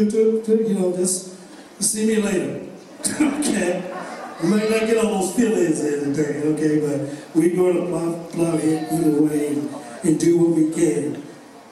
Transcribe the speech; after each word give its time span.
you 0.00 0.10
to, 0.10 0.42
to 0.42 0.68
you 0.68 0.74
know, 0.74 0.96
just 0.96 1.34
see 1.82 2.06
me 2.06 2.16
later. 2.16 2.66
okay? 3.20 3.94
You 4.42 4.48
might 4.48 4.70
not 4.70 4.80
get 4.80 4.98
all 4.98 5.20
those 5.20 5.34
feelings 5.34 5.84
in 5.84 6.14
today, 6.14 6.42
okay? 6.44 6.80
But 6.80 7.34
we're 7.34 7.56
going 7.56 7.76
to 7.76 7.86
plow, 7.86 8.26
plow 8.28 8.56
ahead 8.56 8.92
either 8.92 9.22
way 9.22 9.48
and, 9.48 9.74
and 10.04 10.20
do 10.20 10.38
what 10.38 10.50
we 10.50 10.72
can. 10.72 11.22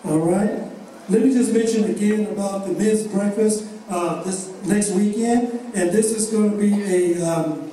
All 0.04 0.18
right? 0.18 0.62
Let 1.08 1.22
me 1.22 1.32
just 1.32 1.52
mention 1.52 1.84
again 1.84 2.26
about 2.26 2.66
the 2.66 2.72
men's 2.72 3.06
breakfast 3.06 3.66
uh, 3.88 4.22
this 4.24 4.52
next 4.64 4.90
weekend. 4.90 5.52
And 5.74 5.90
this 5.92 6.12
is 6.12 6.30
going 6.30 6.52
to 6.52 6.56
be 6.56 6.82
a, 6.82 7.22
um, 7.24 7.70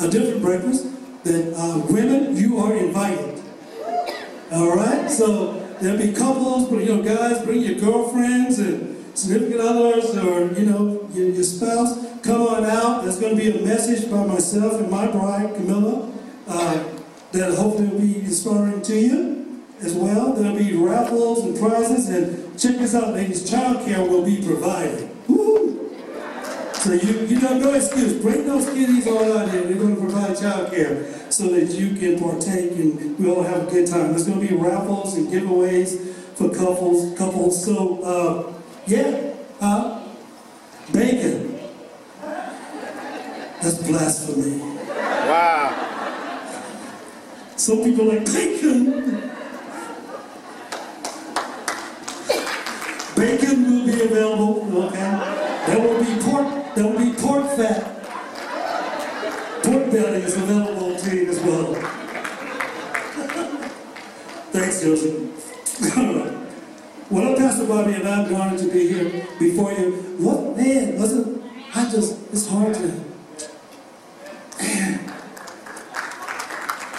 a 0.00 0.08
different 0.08 0.42
breakfast 0.42 0.86
that 1.24 1.54
uh, 1.56 1.78
women, 1.90 2.36
you 2.36 2.58
are 2.58 2.76
invited. 2.76 3.42
All 4.52 4.76
right? 4.76 5.10
So 5.10 5.54
there'll 5.80 5.98
be 5.98 6.12
couples, 6.12 6.70
you 6.70 6.84
know, 6.84 7.02
guys, 7.02 7.44
bring 7.44 7.62
your 7.62 7.80
girlfriends 7.80 8.60
and 8.60 8.93
significant 9.14 9.60
others 9.60 10.16
or, 10.16 10.52
you 10.58 10.66
know, 10.66 11.08
your, 11.12 11.28
your 11.30 11.42
spouse. 11.42 11.96
Come 12.22 12.42
on 12.42 12.64
out. 12.64 13.02
There's 13.02 13.18
going 13.18 13.36
to 13.36 13.42
be 13.42 13.56
a 13.56 13.64
message 13.64 14.10
by 14.10 14.24
myself 14.26 14.74
and 14.74 14.90
my 14.90 15.06
bride, 15.06 15.54
Camilla, 15.54 16.12
uh, 16.48 16.84
that 17.32 17.54
hopefully 17.54 17.88
will 17.88 18.00
be 18.00 18.20
inspiring 18.20 18.82
to 18.82 18.96
you 18.96 19.62
as 19.80 19.94
well. 19.94 20.32
There'll 20.32 20.56
be 20.56 20.74
raffles 20.74 21.44
and 21.44 21.58
prizes. 21.58 22.08
And 22.08 22.58
check 22.58 22.76
this 22.76 22.94
out, 22.94 23.14
ladies. 23.14 23.48
Child 23.48 23.86
care 23.86 24.02
will 24.02 24.24
be 24.24 24.42
provided. 24.42 25.10
Woo! 25.28 25.94
So 26.74 26.92
you, 26.92 27.26
you 27.26 27.40
know, 27.40 27.58
no 27.58 27.74
excuse. 27.74 28.20
Bring 28.20 28.46
those 28.46 28.66
kiddies 28.66 29.06
all 29.06 29.38
out 29.38 29.50
here. 29.50 29.64
We're 29.64 29.74
going 29.74 29.94
to 29.94 30.00
provide 30.00 30.38
child 30.38 30.70
care 30.70 31.10
so 31.30 31.48
that 31.48 31.70
you 31.70 31.96
can 31.96 32.18
partake 32.18 32.72
and 32.72 33.18
we 33.18 33.30
all 33.30 33.42
have 33.42 33.68
a 33.68 33.70
good 33.70 33.88
time. 33.88 34.10
There's 34.10 34.26
going 34.26 34.40
to 34.40 34.46
be 34.46 34.54
raffles 34.54 35.16
and 35.16 35.28
giveaways 35.28 36.14
for 36.34 36.54
couples. 36.54 37.16
Couples. 37.16 37.64
So, 37.64 38.02
uh, 38.02 38.54
yeah, 38.86 39.34
uh, 39.60 40.06
bacon. 40.92 41.58
That's 43.62 43.78
blasphemy. 43.88 44.58
Wow. 44.58 45.94
Some 47.56 47.82
people 47.82 48.04
like 48.06 48.26
bacon. 48.26 49.30
Bacon 53.16 53.70
will 53.70 53.86
be 53.86 54.02
available, 54.02 54.84
okay? 54.84 55.10
There 55.66 55.80
will 55.80 56.04
be 56.04 56.22
pork, 56.22 56.74
there 56.74 56.86
will 56.86 56.98
be 56.98 57.12
pork 57.18 57.46
fat. 57.56 57.84
Pork 59.62 59.90
belly 59.90 60.22
is 60.22 60.36
available 60.36 60.96
to 60.96 61.16
you 61.16 61.30
as 61.30 61.40
well. 61.40 61.74
Thanks, 64.52 64.82
Joseph. 64.82 65.16
well, 67.10 67.28
I'm 67.28 67.34
Pastor 68.14 68.34
and 68.34 68.36
I'm 68.36 68.42
honored 68.42 68.60
to 68.60 68.72
be 68.72 68.88
here 68.88 69.26
before 69.38 69.72
you. 69.72 69.92
What 70.18 70.56
man, 70.56 70.98
wasn't 70.98 71.42
I 71.74 71.90
just? 71.90 72.32
It's 72.32 72.46
hard 72.48 72.74
to. 72.74 72.86
Man, 74.60 74.98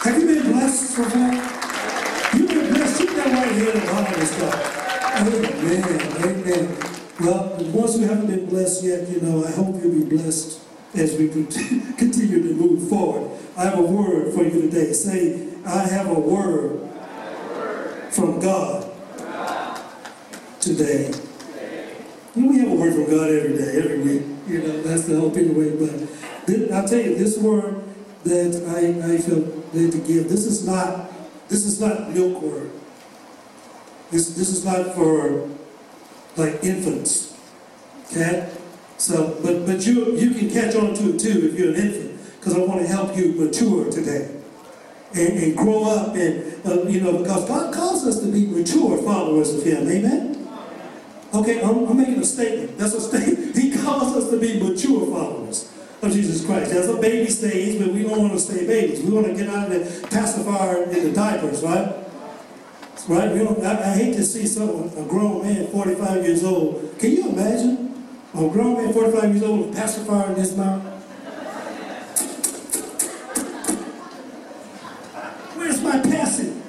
have 0.03 0.22
you 0.22 0.27
been 0.27 0.52
blessed 0.52 0.95
so 0.95 1.03
far? 1.05 1.33
You've 2.38 2.49
been 2.49 2.73
blessed. 2.73 2.99
Keep 2.99 3.09
that 3.11 3.27
right 3.27 3.52
hand 3.52 3.80
and 3.80 3.89
honor 3.89 4.16
this 4.17 4.39
God. 4.39 4.55
Amen. 5.22 5.83
Amen. 6.23 6.77
Well, 7.22 7.55
ones 7.72 7.95
who 7.95 8.02
haven't 8.05 8.27
been 8.27 8.45
blessed 8.47 8.83
yet, 8.83 9.07
you 9.09 9.22
know, 9.22 9.45
I 9.45 9.52
hope 9.52 9.81
you'll 9.81 9.94
be 9.94 10.17
blessed 10.17 10.59
as 10.95 11.17
we 11.17 11.29
continue 11.97 12.44
to 12.44 12.53
move 12.53 12.89
forward. 12.89 13.31
I 13.57 13.66
have 13.66 13.79
a 13.79 13.81
word 13.81 14.33
for 14.33 14.44
you 14.44 14.63
today. 14.63 14.91
Say, 14.91 15.47
I 15.66 15.88
have 15.88 16.07
a 16.07 16.19
word 16.19 16.81
from 18.11 18.39
God 18.41 18.84
today. 20.66 21.11
Know, 22.35 22.49
we 22.49 22.59
have 22.59 22.71
a 22.71 22.75
word 22.75 22.94
from 22.94 23.05
God 23.05 23.30
every 23.30 23.58
day, 23.58 23.77
every 23.77 23.99
week. 24.02 24.23
You 24.47 24.63
know, 24.63 24.81
that's 24.81 25.05
the 25.05 25.19
hope 25.19 25.38
anyway. 25.38 25.75
But 25.77 26.73
I'll 26.73 26.88
tell 26.88 26.99
you, 26.99 27.16
this 27.16 27.38
word 27.38 27.83
that 28.23 28.66
I, 28.75 29.13
I 29.13 29.17
feel 29.19 29.63
led 29.73 29.91
to 29.91 29.99
give, 29.99 30.27
this 30.27 30.45
is 30.45 30.66
not 30.66 31.12
this 31.47 31.66
is 31.66 31.79
not 31.79 32.12
milk 32.12 32.41
word. 32.41 32.72
This 34.09 34.35
this 34.35 34.50
is 34.50 34.66
not 34.66 34.95
for 34.95 35.50
like 36.35 36.63
infants. 36.63 37.38
Okay? 38.12 38.50
So, 38.97 39.38
but 39.44 39.66
but 39.66 39.85
you 39.85 40.16
you 40.18 40.31
can 40.31 40.50
catch 40.50 40.75
on 40.75 40.95
to 40.95 41.13
it 41.13 41.19
too 41.19 41.50
if 41.51 41.59
you're 41.59 41.69
an 41.69 41.75
infant, 41.75 42.39
because 42.39 42.56
I 42.56 42.59
want 42.59 42.81
to 42.81 42.88
help 42.88 43.16
you 43.16 43.34
mature 43.34 43.91
today. 43.91 44.31
And, 45.13 45.39
and 45.39 45.56
grow 45.56 45.85
up 45.85 46.16
and 46.16 46.66
uh, 46.66 46.81
you 46.89 47.00
know 47.00 47.19
because 47.19 47.47
God 47.47 47.73
calls 47.73 48.06
us 48.06 48.19
to 48.19 48.31
be 48.31 48.47
mature 48.47 48.97
followers 48.97 49.53
of 49.53 49.63
Him, 49.63 49.88
amen. 49.89 50.44
Okay, 51.35 51.62
I'm, 51.62 51.85
I'm 51.85 51.97
making 51.97 52.19
a 52.19 52.25
statement. 52.25 52.78
That's 52.78 52.94
a 52.94 53.01
statement. 53.01 53.56
He 53.66 53.72
calls 53.72 54.16
us 54.16 54.29
to 54.29 54.40
be 54.40 54.59
mature 54.59 55.06
followers 55.06 55.72
of 56.01 56.12
Jesus 56.12 56.46
Christ. 56.46 56.72
There's 56.72 56.88
a 56.88 56.97
baby 56.97 57.29
stage, 57.29 57.79
but 57.79 57.90
we 57.90 58.03
don't 58.03 58.19
want 58.19 58.34
to 58.34 58.40
stay 58.40 58.66
babies. 58.66 59.01
We 59.01 59.12
want 59.12 59.28
to 59.28 59.34
get 59.34 59.50
out 59.50 59.72
of 59.72 60.01
the 60.01 60.07
pacifier 60.07 60.84
in 60.84 61.03
the 61.03 61.12
diapers, 61.12 61.62
right? 61.62 61.94
Right? 63.07 63.31
We 63.31 63.40
don't, 63.40 63.63
I, 63.63 63.91
I 63.91 63.95
hate 63.95 64.13
to 64.16 64.24
see 64.24 64.47
someone, 64.47 64.90
a 64.97 65.07
grown 65.07 65.44
man, 65.44 65.68
45 65.68 66.25
years 66.25 66.44
old. 66.44 66.95
Can 67.00 67.12
you 67.12 67.29
imagine 67.29 68.07
a 68.34 68.50
grown 68.50 68.84
man, 68.84 68.94
45 68.94 69.35
years 69.35 69.44
old, 69.44 69.68
with 69.68 69.78
a 69.78 69.81
pacifier 69.81 70.31
in 70.31 70.35
his 70.38 70.56
mouth? 70.56 70.81
Where's 75.56 75.81
my 75.81 76.00
passing? 76.01 76.62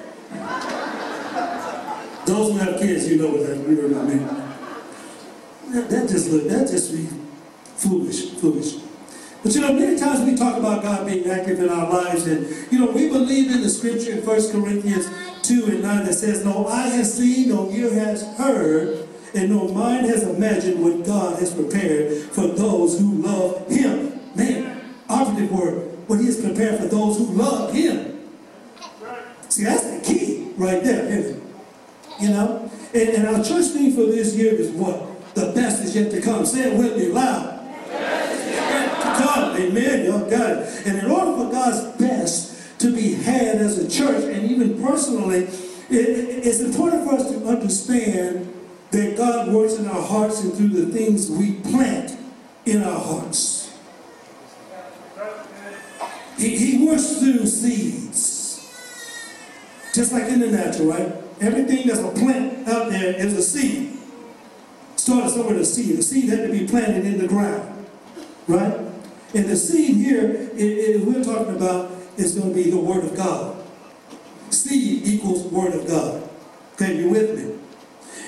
Those 2.25 2.51
who 2.51 2.57
have 2.57 2.79
kids, 2.79 3.07
you 3.09 3.17
know 3.17 3.29
what 3.29 3.47
that, 3.47 3.57
you 3.57 3.89
know 3.89 3.97
what 3.97 4.11
I 4.11 4.13
mean. 4.13 4.46
That, 5.69 5.89
that 5.89 6.09
just 6.09 6.29
look, 6.29 6.47
that 6.47 6.67
just 6.67 6.91
be 6.91 7.07
foolish, 7.75 8.31
foolish. 8.35 8.75
But 9.43 9.53
you 9.53 9.61
know, 9.61 9.73
many 9.73 9.97
times 9.97 10.29
we 10.29 10.35
talk 10.35 10.57
about 10.57 10.81
God 10.81 11.05
being 11.05 11.29
active 11.29 11.59
in 11.59 11.69
our 11.69 11.89
lives, 11.89 12.25
and 12.25 12.47
you 12.71 12.79
know, 12.79 12.91
we 12.91 13.09
believe 13.09 13.51
in 13.51 13.61
the 13.61 13.69
scripture 13.69 14.13
in 14.13 14.25
1 14.25 14.51
Corinthians 14.51 15.07
2 15.43 15.65
and 15.65 15.81
9 15.81 16.05
that 16.05 16.13
says, 16.13 16.43
No 16.43 16.67
eye 16.67 16.89
has 16.89 17.17
seen, 17.17 17.49
no 17.49 17.69
ear 17.69 17.93
has 17.93 18.23
heard, 18.37 19.07
and 19.33 19.49
no 19.49 19.67
mind 19.67 20.05
has 20.07 20.23
imagined 20.23 20.83
what 20.83 21.05
God 21.05 21.39
has 21.39 21.53
prepared 21.53 22.23
for 22.31 22.47
those 22.47 22.99
who 22.99 23.21
love 23.21 23.67
Him. 23.69 24.19
Man, 24.35 24.93
operative 25.07 25.51
word, 25.51 25.97
what 26.07 26.19
He 26.19 26.25
has 26.25 26.41
prepared 26.41 26.79
for 26.79 26.87
those 26.87 27.17
who 27.17 27.25
love 27.25 27.73
Him. 27.73 28.29
See, 29.49 29.63
that's 29.63 29.83
the 29.83 30.01
key 30.01 30.51
right 30.57 30.83
there, 30.83 31.05
isn't 31.05 31.37
it? 31.37 31.43
You 32.19 32.29
know? 32.29 32.71
And, 32.93 33.09
and 33.09 33.27
our 33.27 33.43
church 33.43 33.67
theme 33.67 33.93
for 33.93 34.05
this 34.05 34.35
year 34.35 34.53
is 34.53 34.71
what? 34.71 35.06
The 35.37 35.51
best 35.51 35.83
is 35.83 35.95
yet 35.95 36.09
to 36.09 36.19
come. 36.19 36.47
Say 36.47 36.71
it 36.71 36.77
with 36.79 36.97
me 36.97 37.09
loud. 37.09 37.53
Amen, 39.55 40.05
y'all 40.05 40.27
got 40.27 40.49
it. 40.51 40.87
And 40.87 40.97
in 40.97 41.11
order 41.11 41.31
for 41.37 41.51
God's 41.51 41.95
best 41.97 42.79
to 42.79 42.91
be 42.93 43.13
had 43.13 43.57
as 43.57 43.77
a 43.77 43.87
church, 43.87 44.23
and 44.23 44.49
even 44.49 44.81
personally, 44.81 45.43
it, 45.89 46.45
it's 46.45 46.59
important 46.59 47.03
for 47.03 47.15
us 47.15 47.29
to 47.29 47.45
understand 47.45 48.51
that 48.89 49.15
God 49.15 49.51
works 49.51 49.75
in 49.75 49.87
our 49.87 50.01
hearts 50.01 50.41
and 50.41 50.53
through 50.53 50.69
the 50.69 50.91
things 50.91 51.29
we 51.29 51.53
plant 51.53 52.17
in 52.65 52.81
our 52.81 52.99
hearts. 52.99 53.77
He, 56.37 56.57
he 56.57 56.87
works 56.87 57.17
through 57.17 57.45
seeds. 57.45 58.63
Just 59.93 60.13
like 60.13 60.23
in 60.23 60.39
the 60.39 60.51
natural, 60.51 60.87
right? 60.87 61.13
Everything 61.41 61.87
that's 61.87 61.99
a 61.99 62.11
plant 62.11 62.67
out 62.67 62.89
there 62.89 63.15
is 63.15 63.33
a 63.33 63.41
seed. 63.43 63.96
Started 65.07 65.29
somewhere 65.29 65.55
a 65.55 65.63
seed. 65.63 65.97
The 65.97 66.03
seed 66.03 66.27
had 66.27 66.47
to 66.47 66.51
be 66.51 66.67
planted 66.67 67.05
in 67.05 67.17
the 67.17 67.29
ground, 67.29 67.87
right? 68.45 68.73
And 69.33 69.45
the 69.45 69.55
seed 69.55 69.95
here, 69.95 70.31
it, 70.31 70.59
it, 70.59 71.05
we're 71.05 71.23
talking 71.23 71.55
about, 71.55 71.91
is 72.17 72.35
going 72.35 72.49
to 72.49 72.53
be 72.53 72.69
the 72.69 72.77
Word 72.77 73.05
of 73.05 73.15
God. 73.15 73.55
Seed 74.49 75.07
equals 75.07 75.45
Word 75.45 75.75
of 75.75 75.87
God. 75.87 76.29
Okay, 76.73 76.97
you 76.97 77.09
with 77.09 77.39
me? 77.39 77.57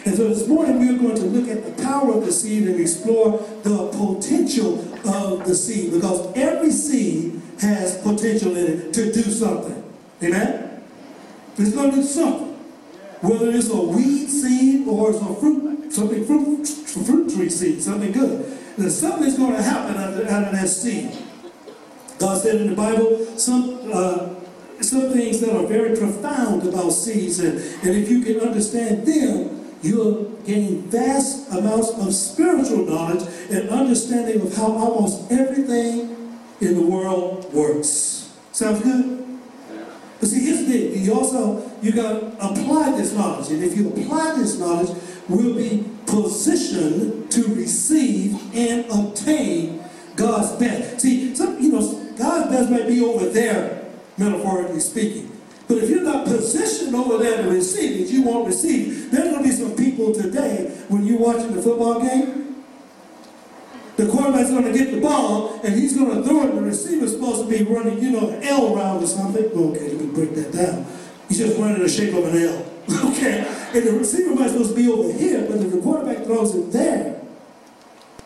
And 0.06 0.16
so 0.16 0.30
this 0.30 0.48
morning 0.48 0.80
we're 0.80 0.98
going 0.98 1.18
to 1.18 1.24
look 1.24 1.50
at 1.50 1.66
the 1.66 1.84
power 1.84 2.14
of 2.14 2.26
the 2.26 2.32
seed 2.32 2.66
and 2.66 2.80
explore 2.80 3.40
the 3.64 3.90
potential 3.90 4.80
of 5.06 5.46
the 5.46 5.56
seed 5.56 5.92
because 5.92 6.34
every 6.38 6.72
seed 6.72 7.42
has 7.60 7.98
potential 7.98 8.56
in 8.56 8.66
it 8.80 8.94
to 8.94 9.12
do 9.12 9.24
something. 9.24 9.84
Amen? 10.24 10.82
It's 11.58 11.74
going 11.74 11.90
to 11.90 11.98
do 11.98 12.04
something. 12.04 12.56
Whether 13.20 13.50
it's 13.50 13.70
a 13.70 13.82
weed 13.82 14.28
seed 14.28 14.88
or 14.88 15.10
it's 15.10 15.20
a 15.20 15.36
fruit, 15.36 15.79
something 15.90 16.26
fruit, 16.26 16.66
fruit 16.68 17.34
tree 17.34 17.50
seed, 17.50 17.82
something 17.82 18.12
good. 18.12 18.58
There's 18.78 19.00
something's 19.00 19.38
going 19.38 19.56
to 19.56 19.62
happen 19.62 19.98
out 19.98 20.14
of, 20.14 20.28
out 20.28 20.46
of 20.46 20.52
that 20.54 20.68
seed. 20.68 21.12
God 22.18 22.42
said 22.42 22.56
in 22.62 22.70
the 22.70 22.76
Bible 22.76 23.26
some 23.38 23.80
uh, 23.92 24.36
some 24.82 25.12
things 25.12 25.42
that 25.42 25.54
are 25.56 25.66
very 25.68 25.98
profound 25.98 26.68
about 26.68 26.92
seeds, 26.92 27.40
and, 27.40 27.58
and 27.58 27.98
if 27.98 28.10
you 28.10 28.22
can 28.22 28.40
understand 28.40 29.06
them, 29.06 29.74
you'll 29.82 30.24
gain 30.46 30.82
vast 30.84 31.52
amounts 31.52 31.90
of 31.90 32.14
spiritual 32.14 32.86
knowledge 32.86 33.24
and 33.50 33.70
understanding 33.70 34.42
of 34.42 34.56
how 34.56 34.72
almost 34.72 35.32
everything 35.32 36.40
in 36.62 36.76
the 36.76 36.82
world 36.82 37.52
works. 37.54 38.34
Sounds 38.52 38.82
good? 38.82 39.40
But 40.20 40.28
see, 40.28 40.46
here's 40.46 40.66
the 40.66 40.66
thing. 40.66 41.04
You 41.04 41.14
also, 41.14 41.72
you 41.82 41.94
got 41.94 42.20
to 42.20 42.26
apply 42.46 42.92
this 42.98 43.14
knowledge. 43.14 43.52
And 43.52 43.64
if 43.64 43.78
you 43.78 43.90
apply 43.90 44.36
this 44.38 44.60
knowledge, 44.60 44.90
will 45.30 45.56
be 45.56 45.86
positioned 46.06 47.32
to 47.32 47.44
receive 47.56 48.56
and 48.56 48.86
obtain 48.92 49.84
God's 50.16 50.52
best. 50.54 51.02
See, 51.02 51.34
some, 51.36 51.62
you 51.62 51.72
know, 51.72 52.14
God's 52.18 52.52
best 52.52 52.70
might 52.70 52.88
be 52.88 53.02
over 53.02 53.30
there, 53.30 53.88
metaphorically 54.18 54.80
speaking. 54.80 55.32
But 55.68 55.78
if 55.78 55.90
you're 55.90 56.02
not 56.02 56.26
positioned 56.26 56.96
over 56.96 57.24
there 57.24 57.44
to 57.44 57.50
receive 57.50 58.02
it, 58.02 58.12
you 58.12 58.24
won't 58.24 58.48
receive. 58.48 59.12
There's 59.12 59.32
going 59.32 59.44
to 59.44 59.50
be 59.50 59.56
some 59.56 59.76
people 59.76 60.14
today 60.14 60.76
when 60.88 61.06
you're 61.06 61.20
watching 61.20 61.56
the 61.56 61.62
football 61.62 62.02
game. 62.02 62.64
The 63.96 64.08
quarterback's 64.08 64.50
going 64.50 64.64
to 64.64 64.74
get 64.74 64.92
the 64.92 65.02
ball 65.02 65.60
and 65.62 65.76
he's 65.76 65.96
going 65.96 66.16
to 66.16 66.28
throw 66.28 66.48
it. 66.48 66.56
The 66.56 66.62
receiver's 66.62 67.12
supposed 67.14 67.48
to 67.48 67.50
be 67.50 67.64
running, 67.64 68.02
you 68.02 68.12
know, 68.12 68.30
an 68.30 68.42
L 68.44 68.74
route 68.74 69.04
or 69.04 69.06
something. 69.06 69.46
Okay, 69.46 69.90
let 69.90 70.02
me 70.02 70.08
break 70.08 70.34
that 70.36 70.54
down. 70.54 70.86
He's 71.30 71.38
just 71.38 71.60
running 71.60 71.80
the 71.80 71.88
shape 71.88 72.14
of 72.16 72.26
an 72.26 72.42
L. 72.42 72.66
okay, 73.12 73.46
and 73.74 73.88
the 73.88 73.94
receiver 73.94 74.34
might 74.34 74.50
supposed 74.50 74.72
to 74.72 74.76
be 74.76 74.92
over 74.92 75.14
here, 75.14 75.46
but 75.48 75.58
if 75.58 75.72
the 75.72 75.80
quarterback 75.80 76.26
throws 76.26 76.56
it 76.56 76.72
there, 76.72 77.22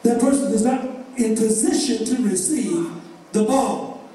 that 0.04 0.22
person 0.22 0.54
is 0.54 0.64
not 0.64 0.86
in 1.18 1.36
position 1.36 2.06
to 2.06 2.24
receive 2.24 2.90
the 3.34 3.44
ball. 3.44 4.10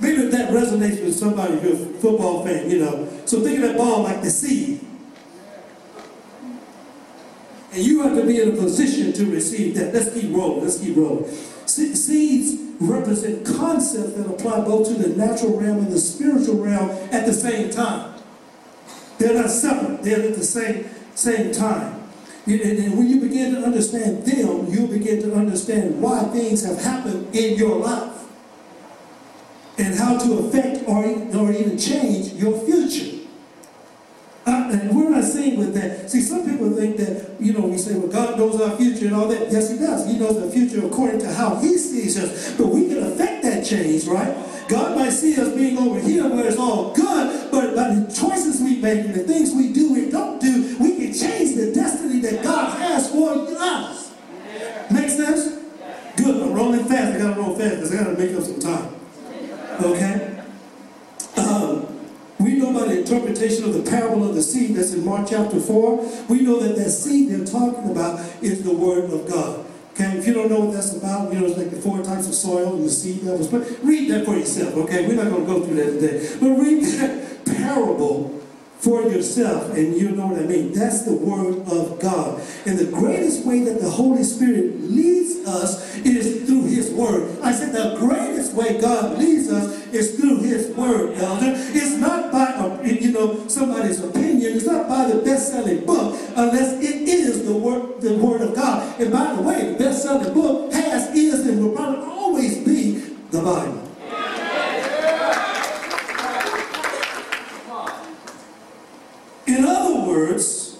Maybe 0.00 0.26
that 0.26 0.50
resonates 0.50 1.04
with 1.04 1.14
somebody 1.14 1.58
who's 1.60 1.82
a 1.82 1.86
football 2.00 2.44
fan, 2.44 2.68
you 2.68 2.80
know. 2.80 3.08
So 3.26 3.42
think 3.42 3.58
of 3.58 3.62
that 3.62 3.76
ball 3.76 4.02
like 4.02 4.22
the 4.22 4.30
seed. 4.30 4.80
And 7.72 7.84
you 7.84 8.02
have 8.02 8.16
to 8.16 8.26
be 8.26 8.40
in 8.40 8.48
a 8.48 8.56
position 8.56 9.12
to 9.12 9.30
receive 9.30 9.76
that. 9.76 9.94
Let's 9.94 10.12
keep 10.12 10.34
rolling. 10.34 10.62
Let's 10.64 10.80
keep 10.80 10.96
rolling. 10.96 11.30
seeds 11.66 12.69
represent 12.80 13.46
concepts 13.46 14.14
that 14.14 14.26
apply 14.26 14.60
both 14.62 14.88
to 14.88 14.94
the 14.94 15.08
natural 15.16 15.60
realm 15.60 15.78
and 15.78 15.92
the 15.92 15.98
spiritual 15.98 16.56
realm 16.56 16.90
at 17.12 17.26
the 17.26 17.32
same 17.32 17.70
time. 17.70 18.14
They're 19.18 19.34
not 19.34 19.50
separate. 19.50 20.02
They're 20.02 20.28
at 20.28 20.34
the 20.34 20.44
same, 20.44 20.88
same 21.14 21.52
time. 21.52 22.02
And 22.46 22.98
when 22.98 23.06
you 23.06 23.20
begin 23.20 23.54
to 23.54 23.62
understand 23.62 24.24
them, 24.24 24.66
you'll 24.68 24.88
begin 24.88 25.20
to 25.22 25.34
understand 25.34 26.00
why 26.00 26.24
things 26.24 26.64
have 26.64 26.80
happened 26.80 27.34
in 27.36 27.58
your 27.58 27.76
life 27.76 28.24
and 29.78 29.94
how 29.94 30.18
to 30.18 30.38
affect 30.38 30.88
or, 30.88 31.04
or 31.04 31.52
even 31.52 31.78
change 31.78 32.32
your 32.32 32.58
future. 32.60 33.19
Uh, 34.46 34.70
and 34.72 34.96
we're 34.96 35.10
not 35.10 35.24
saying 35.24 35.58
with 35.58 35.74
that. 35.74 36.10
See, 36.10 36.20
some 36.20 36.48
people 36.48 36.70
think 36.70 36.96
that, 36.96 37.38
you 37.38 37.52
know, 37.52 37.60
we 37.66 37.76
say, 37.76 37.98
well, 37.98 38.08
God 38.08 38.38
knows 38.38 38.60
our 38.60 38.76
future 38.76 39.06
and 39.06 39.14
all 39.14 39.28
that. 39.28 39.52
Yes, 39.52 39.70
He 39.70 39.78
does. 39.78 40.06
He 40.06 40.18
knows 40.18 40.40
the 40.40 40.50
future 40.50 40.86
according 40.86 41.20
to 41.20 41.32
how 41.32 41.56
He 41.56 41.76
sees 41.76 42.18
us. 42.18 42.56
But 42.56 42.68
we 42.68 42.88
can 42.88 43.02
affect 43.02 43.42
that 43.42 43.64
change, 43.64 44.06
right? 44.06 44.34
God 44.68 44.96
might 44.96 45.10
see 45.10 45.38
us 45.38 45.52
being 45.54 45.76
over 45.76 45.98
here 45.98 46.28
where 46.28 46.46
it's 46.46 46.56
all 46.56 46.94
good, 46.94 47.50
but 47.50 47.74
by 47.74 47.92
the 47.92 48.06
choices 48.14 48.60
we 48.62 48.76
make 48.76 49.04
and 49.04 49.14
the 49.14 49.24
things 49.24 49.52
we 49.52 49.72
do 49.72 49.94
and 49.96 50.12
don't 50.12 50.40
do, 50.40 50.76
we 50.78 50.96
can 50.96 51.12
change 51.12 51.56
the 51.56 51.72
destiny 51.74 52.20
that 52.20 52.42
God 52.42 52.78
has 52.78 53.10
for 53.10 53.32
us. 53.58 54.14
Make 54.90 55.08
sense? 55.08 55.58
Good. 56.16 56.42
I'm 56.42 56.52
rolling 56.52 56.84
fast. 56.84 57.14
I 57.14 57.18
got 57.18 57.34
to 57.34 57.40
roll 57.40 57.56
fast 57.56 57.76
because 57.76 57.94
I 57.94 58.04
got 58.04 58.10
to 58.10 58.16
make 58.16 58.36
up 58.36 58.42
some 58.42 58.60
time. 58.60 58.94
Okay? 59.82 60.42
Um, 61.36 61.86
we 62.38 62.54
know 62.54 62.72
by 62.72 62.94
the 62.94 62.99
interpretation 63.10 63.64
of 63.64 63.74
the 63.74 63.90
parable 63.90 64.28
of 64.28 64.34
the 64.34 64.42
seed 64.42 64.76
that's 64.76 64.92
in 64.92 65.04
Mark 65.04 65.28
chapter 65.28 65.58
4. 65.58 66.26
We 66.28 66.42
know 66.42 66.60
that 66.60 66.76
that 66.76 66.90
seed 66.90 67.30
they're 67.30 67.44
talking 67.44 67.90
about 67.90 68.20
is 68.42 68.62
the 68.62 68.72
word 68.72 69.10
of 69.10 69.28
God. 69.28 69.66
Okay, 69.92 70.16
if 70.16 70.26
you 70.26 70.32
don't 70.32 70.48
know 70.48 70.60
what 70.60 70.74
that's 70.74 70.96
about, 70.96 71.32
you 71.32 71.40
know, 71.40 71.46
it's 71.46 71.58
like 71.58 71.70
the 71.70 71.80
four 71.80 72.02
types 72.02 72.28
of 72.28 72.34
soil 72.34 72.74
and 72.74 72.84
the 72.84 72.90
seed 72.90 73.22
that 73.22 73.36
was 73.36 73.48
put. 73.48 73.66
Read 73.82 74.10
that 74.10 74.24
for 74.24 74.36
yourself, 74.36 74.76
okay? 74.76 75.06
We're 75.06 75.16
not 75.16 75.28
going 75.30 75.44
to 75.44 75.52
go 75.52 75.64
through 75.64 75.76
that 75.76 76.00
today. 76.00 76.36
But 76.40 76.50
read 76.50 76.84
that 76.84 77.44
parable 77.44 78.40
for 78.78 79.02
yourself, 79.02 79.74
and 79.76 79.94
you 79.94 80.12
know 80.12 80.28
what 80.28 80.40
I 80.40 80.46
mean. 80.46 80.72
That's 80.72 81.02
the 81.02 81.12
Word 81.12 81.68
of 81.68 82.00
God. 82.00 82.40
And 82.64 82.78
the 82.78 82.86
greatest 82.86 83.44
way 83.44 83.62
that 83.64 83.78
the 83.78 83.90
Holy 83.90 84.22
Spirit 84.22 84.80
leads 84.80 85.46
us 85.46 85.98
is 85.98 86.46
through 86.46 86.64
His 86.64 86.90
Word. 86.90 87.38
I 87.42 87.52
said 87.52 87.72
the 87.72 87.98
greatest 87.98 88.54
way 88.54 88.80
God 88.80 89.18
leads 89.18 89.50
us 89.50 89.86
is 89.88 90.18
through 90.18 90.40
His 90.44 90.74
Word, 90.74 91.18
Elder. 91.18 91.52
It's 91.54 91.99
know, 93.20 93.48
somebody's 93.48 94.00
opinion. 94.02 94.56
It's 94.56 94.66
not 94.66 94.88
by 94.88 95.06
the 95.10 95.22
best-selling 95.22 95.84
book, 95.84 96.18
unless 96.36 96.82
it 96.82 97.08
is 97.08 97.44
the 97.44 97.54
Word, 97.54 98.00
the 98.00 98.14
Word 98.16 98.40
of 98.42 98.54
God. 98.54 99.00
And 99.00 99.12
by 99.12 99.34
the 99.34 99.42
way, 99.42 99.72
the 99.72 99.78
best-selling 99.78 100.32
book 100.32 100.72
has, 100.72 101.14
is, 101.16 101.46
and 101.46 101.64
will 101.64 101.74
probably 101.74 102.04
always 102.04 102.58
be 102.64 102.92
the 103.30 103.42
Bible. 103.42 103.86
In 109.46 109.64
other 109.64 110.08
words, 110.08 110.78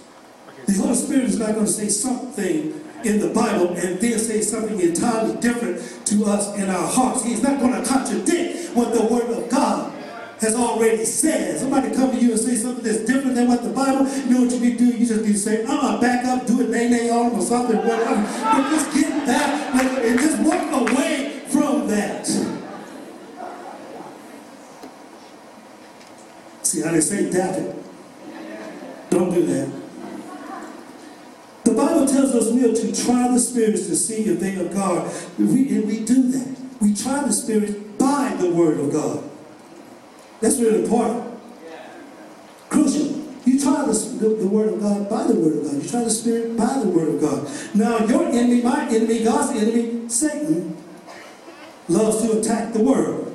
the 0.66 0.72
Holy 0.74 0.94
Spirit 0.94 1.24
is 1.24 1.38
not 1.38 1.54
going 1.54 1.66
to 1.66 1.72
say 1.72 1.88
something 1.88 2.84
in 3.02 3.18
the 3.18 3.30
Bible 3.30 3.68
and 3.68 3.98
then 3.98 4.18
say 4.18 4.42
something 4.42 4.78
entirely 4.80 5.34
different 5.40 6.06
to 6.06 6.24
us 6.26 6.54
in 6.56 6.68
our 6.68 6.86
hearts. 6.86 7.24
He's 7.24 7.42
not 7.42 7.58
going 7.58 7.72
to 7.72 7.88
contradict 7.88 8.76
what 8.76 8.92
the 8.94 9.02
Word 9.02 9.29
has 10.40 10.54
already 10.54 11.04
said. 11.04 11.58
Somebody 11.58 11.94
come 11.94 12.10
to 12.12 12.16
you 12.16 12.32
and 12.32 12.40
say 12.40 12.56
something 12.56 12.82
that's 12.82 13.04
different 13.04 13.34
than 13.34 13.46
what 13.48 13.62
the 13.62 13.70
Bible, 13.70 14.08
you 14.08 14.30
know 14.30 14.42
what 14.42 14.52
you 14.52 14.60
need 14.60 14.78
to 14.78 14.90
do? 14.90 14.96
You 14.96 15.06
just 15.06 15.22
need 15.22 15.32
to 15.32 15.38
say, 15.38 15.64
uh-uh, 15.64 16.00
back 16.00 16.24
up, 16.24 16.46
do 16.46 16.62
it, 16.62 16.70
nay, 16.70 16.88
nay, 16.88 17.10
on 17.10 17.32
or 17.32 17.42
something, 17.42 17.76
whatever. 17.76 18.16
But 18.16 18.70
just 18.70 18.94
get 18.94 19.26
that 19.26 19.74
and 20.02 20.18
just 20.18 20.40
walk 20.42 20.90
away 20.90 21.42
from 21.48 21.88
that. 21.88 22.26
See 26.62 26.82
how 26.82 26.92
they 26.92 27.00
say 27.00 27.24
that? 27.24 27.76
Don't 29.10 29.34
do 29.34 29.44
that. 29.44 29.72
The 31.64 31.72
Bible 31.72 32.06
tells 32.06 32.34
us 32.34 32.50
we 32.52 32.64
are 32.64 32.74
to 32.74 33.04
try 33.04 33.28
the 33.28 33.38
spirits 33.38 33.86
to 33.88 33.96
see 33.96 34.24
if 34.24 34.40
they 34.40 34.56
are 34.56 34.72
God. 34.72 35.12
We, 35.38 35.68
and 35.76 35.86
we 35.86 36.04
do 36.04 36.30
that. 36.30 36.56
We 36.80 36.94
try 36.94 37.22
the 37.22 37.32
spirits 37.32 37.72
by 37.98 38.34
the 38.38 38.50
word 38.50 38.80
of 38.80 38.90
God. 38.92 39.29
That's 40.40 40.58
really 40.58 40.84
important. 40.84 41.38
Crucial. 42.68 43.20
You 43.44 43.58
try 43.58 43.84
the, 43.86 44.36
the, 44.38 44.46
word 44.46 44.74
of 44.74 44.80
God 44.80 45.08
by 45.08 45.26
the 45.26 45.34
word 45.34 45.58
of 45.58 45.64
God. 45.64 45.82
You 45.82 45.88
try 45.88 46.04
the 46.04 46.10
spirit 46.10 46.56
by 46.56 46.78
the 46.78 46.88
word 46.88 47.14
of 47.14 47.20
God. 47.20 47.50
Now, 47.74 48.06
your 48.06 48.26
enemy, 48.26 48.62
my 48.62 48.86
enemy, 48.88 49.24
God's 49.24 49.56
enemy, 49.56 50.08
Satan, 50.08 50.76
loves 51.88 52.22
to 52.22 52.38
attack 52.38 52.72
the 52.72 52.82
word. 52.82 53.32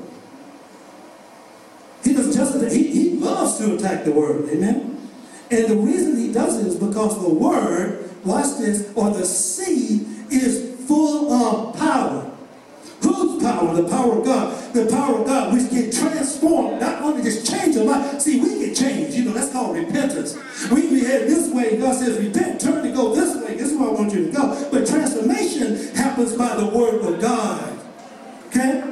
He 2.04 2.14
doesn't 2.14 2.34
just, 2.34 2.74
he, 2.76 2.88
he 2.88 3.10
loves 3.18 3.58
to 3.58 3.76
attack 3.76 4.06
the 4.06 4.12
word. 4.12 4.48
Amen? 4.50 4.96
And 5.52 5.68
the 5.68 5.76
reason 5.76 6.18
he 6.18 6.32
does 6.32 6.60
it 6.60 6.68
is 6.68 6.76
because 6.76 7.22
the 7.22 7.34
word, 7.34 8.10
watch 8.24 8.58
this, 8.58 8.92
or 8.96 9.10
the 9.12 9.26
seed 9.26 10.08
is 10.32 10.76
full 10.88 11.32
of 11.32 11.78
power. 11.78 12.32
Power? 13.42 13.82
The 13.82 13.88
power 13.90 14.20
of 14.20 14.26
God. 14.26 14.74
The 14.74 14.86
power 14.88 15.20
of 15.20 15.28
God 15.28 15.54
which 15.54 15.70
can 15.70 15.92
transform, 15.92 16.80
not 16.80 17.02
only 17.02 17.24
just 17.24 17.50
change 17.50 17.76
a 17.76 17.84
life. 17.84 18.22
See, 18.22 18.40
we 18.40 18.66
can 18.66 18.76
change. 18.76 19.16
You 19.16 19.26
know, 19.26 19.34
that's 19.34 19.52
called 19.52 19.76
repentance. 19.76 20.36
We 20.72 20.82
can 20.82 20.90
be 20.90 21.04
headed 21.04 21.30
this 21.30 21.54
way. 21.54 21.78
God 21.78 21.96
says, 21.96 22.18
repent, 22.24 22.60
turn 22.60 22.84
to 22.84 22.92
go 22.92 23.14
this 23.16 23.36
way. 23.44 23.56
This 23.56 23.72
is 23.72 23.78
where 23.78 23.90
I 23.90 23.94
want 23.94 24.14
you 24.14 24.26
to 24.26 24.32
go. 24.32 24.70
But 24.72 24.88
transformation 24.88 25.96
happens 25.96 26.34
by 26.34 26.56
the 26.56 26.66
word 26.66 27.02
of 27.02 27.22
God. 27.22 27.80
Okay? 28.48 28.84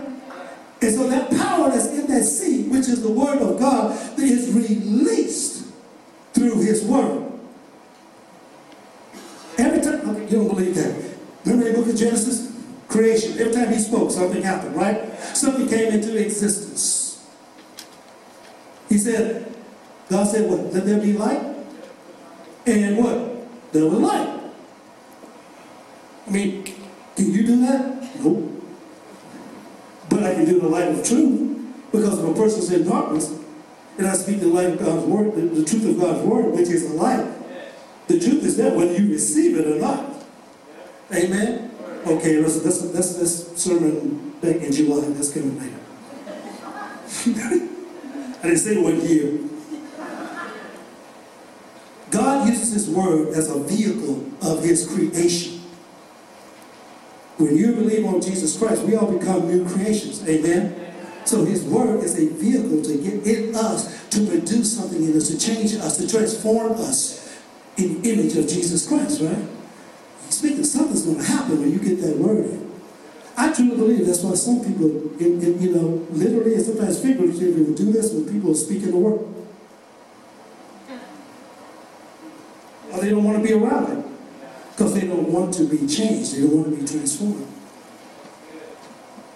And 0.81 0.95
so 0.95 1.07
that 1.07 1.29
power 1.31 1.69
that's 1.69 1.87
in 1.87 2.07
that 2.07 2.23
seed, 2.23 2.69
which 2.69 2.89
is 2.89 3.01
the 3.01 3.11
word 3.11 3.41
of 3.41 3.59
God, 3.59 3.97
that 4.17 4.23
is 4.23 4.51
released 4.51 5.65
through 6.33 6.61
his 6.61 6.83
word. 6.83 7.31
Every 9.57 9.81
time, 9.81 10.09
okay, 10.09 10.23
you 10.23 10.37
don't 10.37 10.47
believe 10.47 10.75
that. 10.75 11.13
Remember 11.45 11.71
the 11.71 11.77
book 11.77 11.87
of 11.87 11.95
Genesis? 11.95 12.42
Creation. 12.93 13.39
Every 13.39 13.51
time 13.51 13.73
he 13.73 13.79
spoke, 13.79 14.11
something 14.11 14.43
happened, 14.43 14.75
right? 14.75 15.17
Something 15.35 15.67
came 15.67 15.91
into 15.93 16.15
existence. 16.15 17.27
He 18.87 18.99
said, 18.99 19.51
God 20.09 20.27
said, 20.27 20.47
what? 20.47 20.71
Let 20.71 20.85
there 20.85 21.01
be 21.01 21.13
light? 21.13 21.41
And 22.67 22.97
what? 22.99 23.73
There 23.73 23.87
was 23.87 23.99
light. 23.99 24.39
I 26.27 26.29
mean, 26.29 26.63
can 27.15 27.33
you 27.33 27.47
do 27.47 27.65
that? 27.65 28.19
Nope. 28.19 28.63
But 30.09 30.23
I 30.23 30.35
can 30.35 30.45
do 30.45 30.59
the 30.59 30.67
light 30.67 30.89
of 30.89 31.03
truth. 31.03 31.65
Because 31.91 32.19
if 32.19 32.29
a 32.29 32.33
person's 32.35 32.71
in 32.71 32.87
darkness, 32.87 33.39
and 33.97 34.05
I 34.05 34.13
speak 34.13 34.39
the 34.39 34.47
light 34.47 34.67
of 34.67 34.77
God's 34.77 35.05
word, 35.05 35.33
the, 35.33 35.41
the 35.41 35.65
truth 35.65 35.89
of 35.89 35.99
God's 35.99 36.21
word, 36.21 36.53
which 36.53 36.69
is 36.69 36.91
a 36.91 36.93
light. 36.93 37.25
The 38.07 38.19
truth 38.19 38.43
is 38.43 38.55
there 38.57 38.77
whether 38.77 38.93
you 38.93 39.11
receive 39.11 39.57
it 39.57 39.65
or 39.65 39.79
not. 39.79 40.23
Amen? 41.11 41.71
Okay, 42.05 42.37
let's, 42.39 42.63
let's, 42.65 42.81
let's, 42.93 43.17
let's 43.17 43.61
sermon 43.61 44.31
back 44.41 44.57
in 44.57 44.71
July. 44.73 45.07
That's 45.09 45.33
coming 45.33 45.57
later. 45.57 45.79
I 48.43 48.47
didn't 48.47 48.57
say 48.57 48.77
one 48.81 48.99
year. 49.07 49.39
God 52.11 52.49
uses 52.49 52.73
his 52.73 52.89
word 52.89 53.29
as 53.29 53.49
a 53.49 53.57
vehicle 53.63 54.25
of 54.41 54.61
his 54.61 54.85
creation. 54.85 55.61
When 57.37 57.55
you 57.55 57.73
believe 57.73 58.05
on 58.05 58.21
Jesus 58.21 58.57
Christ, 58.57 58.83
we 58.83 58.95
all 58.95 59.11
become 59.11 59.47
new 59.47 59.67
creations. 59.67 60.27
Amen? 60.27 60.75
So 61.25 61.45
his 61.45 61.63
word 61.63 62.03
is 62.03 62.19
a 62.19 62.27
vehicle 62.27 62.81
to 62.83 62.97
get 63.01 63.25
in 63.25 63.55
us, 63.55 64.09
to 64.09 64.27
produce 64.27 64.77
something 64.77 65.03
in 65.03 65.15
us, 65.15 65.29
to 65.29 65.39
change 65.39 65.73
us, 65.75 65.97
to 65.97 66.07
transform 66.07 66.73
us 66.73 67.39
in 67.77 68.01
the 68.01 68.11
image 68.11 68.35
of 68.35 68.47
Jesus 68.47 68.87
Christ, 68.87 69.21
right? 69.21 69.47
Speaking, 70.43 70.65
something's 70.65 71.03
going 71.03 71.19
to 71.19 71.23
happen 71.23 71.61
when 71.61 71.71
you 71.71 71.79
get 71.79 72.01
that 72.01 72.17
word 72.17 72.43
in. 72.43 72.69
I 73.37 73.53
truly 73.53 73.77
believe 73.77 74.05
that's 74.05 74.23
why 74.23 74.33
some 74.33 74.59
people, 74.59 74.89
in, 75.17 75.41
in, 75.41 75.61
you 75.61 75.73
know, 75.73 76.05
literally 76.11 76.55
and 76.55 76.61
sometimes 76.61 76.99
figuratively 77.01 77.63
will 77.63 77.73
do 77.73 77.93
this 77.93 78.11
when 78.11 78.29
people 78.29 78.51
are 78.51 78.55
speaking 78.55 78.91
the 78.91 78.97
word. 78.97 79.21
Or 82.91 82.99
they 82.99 83.11
don't 83.11 83.23
want 83.23 83.41
to 83.41 83.47
be 83.47 83.53
around 83.53 83.97
it 83.97 84.05
because 84.71 84.93
they 84.93 85.07
don't 85.07 85.31
want 85.31 85.53
to 85.53 85.63
be 85.63 85.87
changed. 85.87 86.35
They 86.35 86.41
don't 86.41 86.57
want 86.57 86.75
to 86.75 86.81
be 86.81 86.85
transformed. 86.85 87.47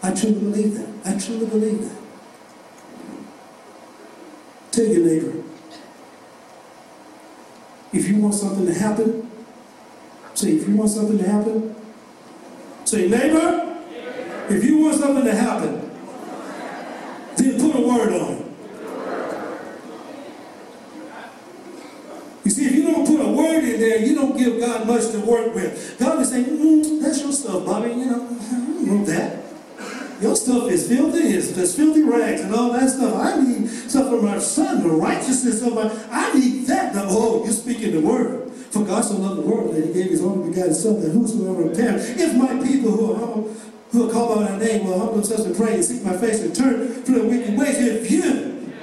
I 0.03 0.13
truly 0.13 0.39
believe 0.41 0.73
that. 0.73 0.89
I 1.05 1.17
truly 1.17 1.45
believe 1.45 1.83
that. 1.83 2.01
Tell 4.73 4.85
your 4.85 5.05
neighbor, 5.05 5.41
if 7.93 8.09
you 8.09 8.17
want 8.17 8.33
something 8.33 8.65
to 8.65 8.73
happen, 8.73 9.26
say, 10.37 10.51
if 10.51 10.67
you 10.67 10.75
want 10.75 10.89
something 10.91 11.17
to 11.17 11.27
happen, 11.27 11.75
say, 12.85 13.09
neighbor, 13.09 13.77
if 14.49 14.63
you 14.63 14.77
want 14.77 14.95
something 14.95 15.25
to 15.25 15.35
happen, 15.35 15.89
then 17.37 17.59
put 17.59 17.75
a 17.75 17.81
word 17.81 18.13
on 18.13 18.33
it. 18.33 18.43
You 22.45 22.51
see, 22.51 22.65
if 22.65 22.75
you 22.75 22.83
don't 22.83 23.05
put 23.05 23.19
a 23.19 23.29
word 23.29 23.63
in 23.63 23.79
there, 23.79 23.99
you 23.99 24.15
don't 24.15 24.37
give 24.37 24.59
God 24.59 24.87
much 24.87 25.11
to 25.11 25.19
work 25.19 25.53
with. 25.55 25.97
God 25.99 26.21
is 26.21 26.29
saying, 26.29 26.45
mm, 26.45 27.01
that's 27.01 27.21
your 27.21 27.31
stuff, 27.31 27.65
Bobby. 27.65 27.89
You 27.89 28.05
know, 28.05 28.25
I 28.25 28.53
don't 28.53 28.85
know 28.85 29.05
that. 29.05 29.43
Your 30.21 30.35
stuff 30.35 30.69
is 30.71 30.87
filthy, 30.87 31.19
it's, 31.19 31.75
filthy 31.75 32.01
rags 32.01 32.41
and 32.41 32.53
all 32.53 32.71
that 32.73 32.89
stuff. 32.89 33.15
I 33.15 33.41
need 33.41 33.67
stuff 33.67 34.09
from 34.09 34.25
my 34.25 34.39
son, 34.39 34.81
the 34.81 34.89
righteousness 34.89 35.61
of 35.61 35.75
my, 35.75 35.91
I 36.09 36.33
need 36.33 36.65
that. 36.67 36.93
Oh, 36.95 37.43
you're 37.43 37.53
speaking 37.53 37.91
the 37.91 38.01
word. 38.01 38.46
For 38.71 38.83
God 38.83 39.03
so 39.03 39.15
loved 39.15 39.37
the 39.37 39.47
world 39.47 39.75
that 39.75 39.85
he 39.85 39.93
gave 39.93 40.11
his 40.11 40.21
only 40.21 40.49
begotten 40.49 40.73
son 40.73 41.01
that 41.01 41.11
whosoever 41.11 41.73
perish. 41.75 42.09
If 42.17 42.35
my 42.35 42.61
people 42.65 42.91
who 42.91 43.13
are 43.13 43.19
humble, 43.19 43.53
who 43.91 44.09
are 44.09 44.11
called 44.11 44.35
by 44.35 44.51
my 44.51 44.59
name 44.59 44.85
will 44.85 44.99
humble 44.99 45.15
themselves 45.15 45.45
and 45.45 45.55
pray 45.55 45.75
and 45.75 45.85
seek 45.85 46.03
my 46.03 46.17
face 46.17 46.41
and 46.41 46.55
turn 46.55 47.03
from 47.03 47.13
their 47.13 47.23
wicked 47.23 47.57
ways, 47.57 47.77
if 47.79 48.11
you, 48.11 48.73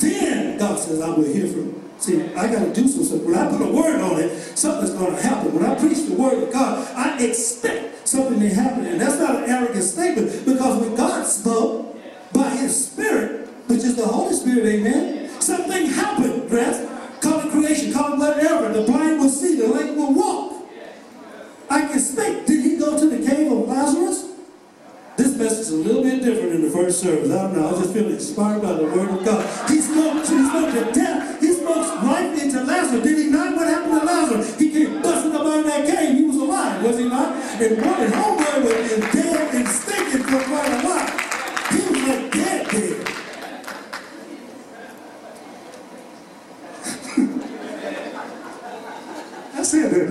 then 0.00 0.58
God 0.58 0.78
says, 0.78 1.00
I 1.00 1.08
will 1.10 1.24
hear 1.24 1.46
from 1.46 1.66
you. 1.66 1.90
See, 1.98 2.20
I 2.34 2.52
got 2.52 2.64
to 2.64 2.72
do 2.74 2.88
some 2.88 3.04
stuff. 3.04 3.22
When 3.22 3.34
I 3.36 3.48
put 3.48 3.60
a 3.60 3.70
word 3.72 4.00
on 4.00 4.20
it, 4.20 4.36
something's 4.58 4.90
going 4.90 5.14
to 5.14 5.22
happen. 5.22 5.54
When 5.54 5.64
I 5.64 5.78
preach 5.78 6.06
the 6.06 6.14
word 6.14 6.42
of 6.42 6.52
God, 6.52 6.86
I 6.96 7.22
expect 7.22 8.08
something 8.08 8.40
to 8.40 8.48
happen. 8.48 8.86
And 8.86 9.00
that's 9.00 9.18
not 9.20 9.36
an 9.44 9.50
arrogant 9.50 9.84
statement 9.84 10.44
because 10.44 10.80
when 10.80 10.96
God 10.96 11.24
spoke 11.26 11.96
by 12.32 12.50
his 12.56 12.86
spirit, 12.88 13.48
which 13.68 13.84
is 13.84 13.94
the 13.94 14.06
Holy 14.06 14.34
Spirit, 14.34 14.66
amen, 14.66 15.30
something 15.40 15.86
happened, 15.86 16.50
right? 16.50 16.88
Call 17.20 17.38
it 17.46 17.52
creation, 17.52 17.92
call 17.92 18.14
it 18.14 18.18
whatever. 18.18 18.72
The 18.72 18.82
blind 18.82 19.20
will 19.20 19.28
see, 19.28 19.56
the 19.56 19.68
lame 19.68 19.96
will 19.96 20.12
walk. 20.12 20.64
I 21.70 21.86
can 21.86 22.00
speak. 22.00 22.46
Did 22.46 22.64
he 22.64 22.76
go 22.78 22.98
to 22.98 23.08
the 23.08 23.24
cave 23.24 23.50
of 23.52 23.68
Lazarus? 23.68 24.28
This 25.16 25.36
message 25.36 25.60
is 25.60 25.70
a 25.70 25.76
little 25.76 26.02
bit 26.02 26.22
different 26.22 26.52
in 26.52 26.62
the 26.62 26.70
first 26.70 26.91
service. 27.02 27.30
I 27.30 27.42
don't 27.42 27.54
know. 27.56 27.66
I 27.66 27.70
just 27.80 27.92
feel 27.92 28.06
inspired 28.08 28.62
by 28.62 28.72
the 28.74 28.84
word 28.84 29.10
of 29.10 29.24
God. 29.24 29.44
He 29.68 29.80
spoke, 29.80 30.18
he 30.18 30.46
spoke 30.46 30.72
to 30.72 30.92
death. 30.92 31.40
He 31.40 31.52
spoke 31.52 32.02
life 32.02 32.42
into 32.42 32.62
Lazarus. 32.62 33.02
Did 33.02 33.18
he 33.18 33.24
not? 33.30 33.56
What 33.56 33.66
happened 33.66 34.00
to 34.00 34.06
Lazarus? 34.06 34.58
He 34.58 34.70
came 34.70 35.02
busting 35.02 35.32
up 35.32 35.42
out 35.42 35.58
of 35.58 35.64
that 35.66 35.86
cave. 35.86 36.16
He 36.16 36.24
was 36.24 36.36
alive, 36.36 36.82
was 36.84 36.98
he 36.98 37.08
not? 37.08 37.34
And 37.60 37.82
one 37.84 38.00
and 38.00 38.12
homeboy 38.14 38.62
was 38.62 39.12
dead 39.12 39.54
and 39.54 39.68
stinking 39.68 40.22
for 40.22 40.40
quite 40.44 40.68
a 40.68 40.80
while. 40.86 41.10
He 41.72 41.78
was 41.88 42.02
like 42.06 42.30
dead, 42.30 42.68
dead. 42.70 43.08
I 49.54 49.62
said 49.64 49.90
that. 49.90 50.06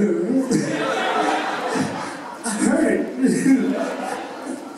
I 2.43 2.47
heard 2.49 2.99
it. 2.99 3.07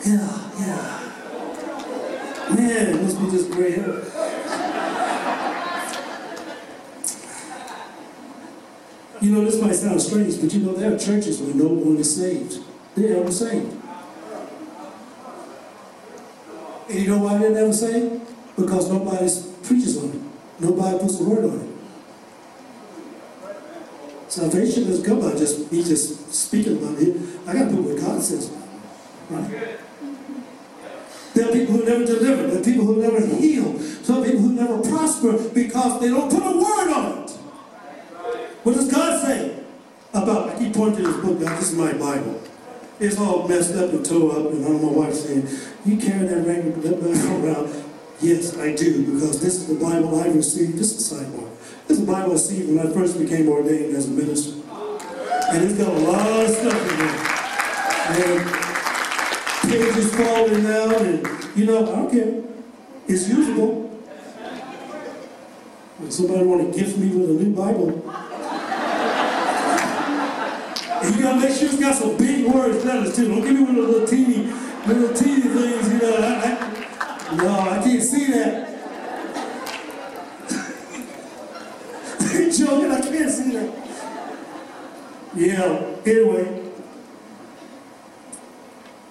Yeah, 0.06 0.30
yeah. 0.60 1.00
Man, 2.54 2.86
it 2.88 2.96
must 3.02 3.18
be 3.20 3.26
just 3.30 3.50
great. 3.50 3.78
You 9.20 9.30
know, 9.32 9.44
this 9.44 9.58
might 9.60 9.74
sound 9.74 10.02
strange, 10.02 10.40
but 10.40 10.43
you 10.54 10.62
know, 10.62 10.74
there 10.74 10.94
are 10.94 10.98
churches 10.98 11.40
where 11.40 11.54
no 11.54 11.68
one 11.68 11.96
is 11.96 12.16
saved. 12.16 12.58
They're 12.94 13.16
never 13.16 13.32
saved. 13.32 13.76
And 16.88 16.98
you 16.98 17.08
know 17.08 17.18
why 17.18 17.38
they're 17.38 17.50
never 17.50 17.72
saved? 17.72 18.22
Because 18.56 18.90
nobody 18.90 19.28
preaches 19.62 19.96
on 20.02 20.10
it. 20.10 20.20
Nobody 20.60 20.98
puts 20.98 21.20
a 21.20 21.24
word 21.24 21.44
on 21.44 21.60
it. 21.60 21.74
Salvation 24.30 24.84
doesn't 24.84 25.04
come 25.04 25.20
by 25.20 25.36
just 25.36 25.70
me 25.70 25.82
just 25.82 26.32
speaking 26.32 26.76
about 26.78 26.98
it. 26.98 27.16
I 27.46 27.52
got 27.52 27.70
to 27.70 27.76
put 27.76 27.84
what 27.84 28.00
God 28.00 28.22
says. 28.22 28.50
Right? 29.30 29.78
There 31.34 31.48
are 31.48 31.52
people 31.52 31.74
who 31.74 31.84
never 31.84 32.04
deliver. 32.04 32.46
There 32.46 32.60
are 32.60 32.64
people 32.64 32.84
who 32.84 33.00
never 33.00 33.20
heal. 33.26 33.78
Some 33.80 34.24
people 34.24 34.40
who 34.40 34.52
never 34.52 34.80
prosper 34.82 35.32
because 35.50 36.00
they 36.00 36.08
don't 36.08 36.30
put 36.30 36.42
a 36.42 36.56
word 36.56 36.92
on 36.92 37.24
it. 37.24 37.30
What 38.62 38.74
does 38.74 38.90
God 38.90 39.24
say 39.24 39.62
about? 40.12 40.50
I 40.50 40.58
keep 40.58 40.74
pointing 40.74 41.04
to 41.04 41.20
this 41.56 41.72
is 41.72 41.76
my 41.76 41.92
Bible. 41.92 42.40
It's 43.00 43.18
all 43.18 43.48
messed 43.48 43.74
up 43.74 43.90
and 43.90 44.04
tore 44.04 44.32
up, 44.32 44.52
and 44.52 44.64
I 44.64 44.68
don't 44.68 44.82
know 44.82 45.12
saying 45.12 45.48
you 45.84 45.96
carry 45.96 46.26
that 46.26 46.46
ring 46.46 46.72
around. 47.44 47.84
Yes, 48.20 48.56
I 48.56 48.74
do, 48.74 49.12
because 49.12 49.40
this 49.40 49.54
is 49.56 49.66
the 49.66 49.74
Bible 49.74 50.20
I 50.20 50.28
received. 50.28 50.78
This 50.78 50.92
is 50.94 51.12
a 51.12 51.16
sidebar. 51.16 51.50
This 51.88 51.98
is 51.98 52.06
the 52.06 52.12
Bible 52.12 52.30
I 52.30 52.34
received 52.34 52.68
when 52.68 52.86
I 52.86 52.90
first 52.92 53.18
became 53.18 53.48
ordained 53.48 53.96
as 53.96 54.06
a 54.06 54.10
minister. 54.10 54.60
And 55.50 55.64
it's 55.64 55.74
got 55.76 55.88
a 55.88 55.98
lot 55.98 56.44
of 56.44 56.50
stuff 56.50 56.90
in 56.92 56.98
there. 56.98 57.18
And 58.06 58.64
pages 59.70 60.14
falling 60.14 60.66
out, 60.66 61.02
and 61.02 61.56
you 61.56 61.66
know, 61.66 61.82
I 61.82 61.86
don't 61.86 62.10
care. 62.10 62.42
It's 63.08 63.28
usable. 63.28 63.90
If 66.02 66.12
somebody 66.12 66.44
want 66.44 66.72
to 66.72 66.78
gift 66.78 66.96
me 66.98 67.08
with 67.08 67.30
a 67.30 67.32
new 67.32 67.54
Bible, 67.54 68.02
you 71.10 71.22
gotta 71.22 71.40
make 71.40 71.56
sure 71.56 71.68
it's 71.68 71.78
got 71.80 71.94
some 71.94 72.16
big 72.16 72.46
words 72.46 72.84
letters 72.84 73.16
too. 73.16 73.28
Don't 73.28 73.42
give 73.42 73.54
me 73.54 73.62
one 73.62 73.76
of 73.76 73.86
the 73.86 73.92
little 73.92 74.08
teeny, 74.08 74.52
little 74.86 75.14
teeny 75.14 75.42
things, 75.42 75.92
you 75.92 75.98
know. 75.98 76.16
I, 76.16 77.30
I, 77.30 77.36
no, 77.36 77.58
I 77.60 77.82
can't 77.82 78.02
see 78.02 78.26
that. 78.32 78.70
They 82.34 82.50
joking, 82.50 82.90
I 82.90 83.00
can't 83.00 83.30
see 83.30 83.52
that. 83.52 83.84
Yeah, 85.36 85.96
anyway. 86.04 86.70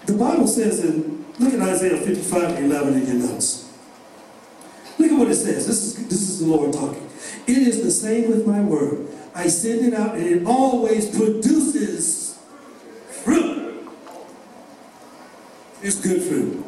The 0.05 0.13
Bible 0.13 0.47
says 0.47 0.83
in, 0.83 1.25
look 1.39 1.53
at 1.53 1.59
Isaiah 1.61 1.97
55 1.97 2.57
and 2.57 2.65
11 2.65 2.93
in 2.93 3.07
your 3.07 3.29
notes. 3.29 3.71
Look 4.97 5.11
at 5.11 5.17
what 5.17 5.29
it 5.29 5.35
says. 5.35 5.67
This 5.67 5.83
is, 5.83 6.07
this 6.07 6.21
is 6.21 6.39
the 6.39 6.47
Lord 6.47 6.73
talking. 6.73 7.09
It 7.47 7.57
is 7.57 7.83
the 7.83 7.91
same 7.91 8.29
with 8.29 8.45
my 8.45 8.61
word. 8.61 9.07
I 9.35 9.47
send 9.47 9.85
it 9.85 9.93
out 9.93 10.15
and 10.15 10.25
it 10.25 10.45
always 10.45 11.15
produces 11.15 12.39
fruit. 13.09 13.87
It's 15.81 15.99
good 15.99 16.21
fruit. 16.21 16.65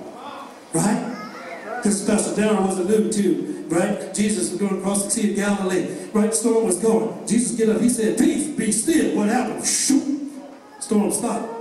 Right? 0.74 1.82
This 1.84 2.06
Pastor 2.06 2.42
Darren 2.42 2.68
was 2.68 2.80
alluding 2.80 3.12
to, 3.12 3.66
right? 3.70 4.14
Jesus 4.14 4.52
was 4.52 4.60
going 4.60 4.80
across 4.80 5.06
the 5.06 5.12
Sea 5.12 5.30
of 5.32 5.36
Galilee. 5.36 5.96
Right? 6.12 6.32
The 6.32 6.36
storm 6.36 6.66
was 6.66 6.80
going. 6.80 7.28
Jesus 7.28 7.58
get 7.58 7.70
up. 7.70 7.82
He 7.82 7.90
said, 7.90 8.18
peace, 8.18 8.48
be 8.48 8.72
still. 8.72 9.16
What 9.16 9.30
happened? 9.30 9.66
Shoot. 9.66 10.32
Storm 10.80 11.12
stopped. 11.12 11.54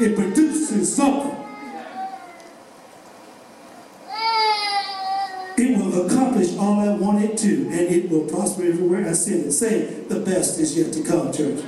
It 0.00 0.14
produces 0.14 0.94
something. 0.94 1.45
Everywhere 8.66 9.08
I 9.08 9.12
send 9.12 9.46
it. 9.46 9.52
Say, 9.52 10.02
the 10.08 10.20
best 10.20 10.58
is 10.58 10.76
yet 10.76 10.92
to 10.92 11.02
come, 11.02 11.32
church. 11.32 11.64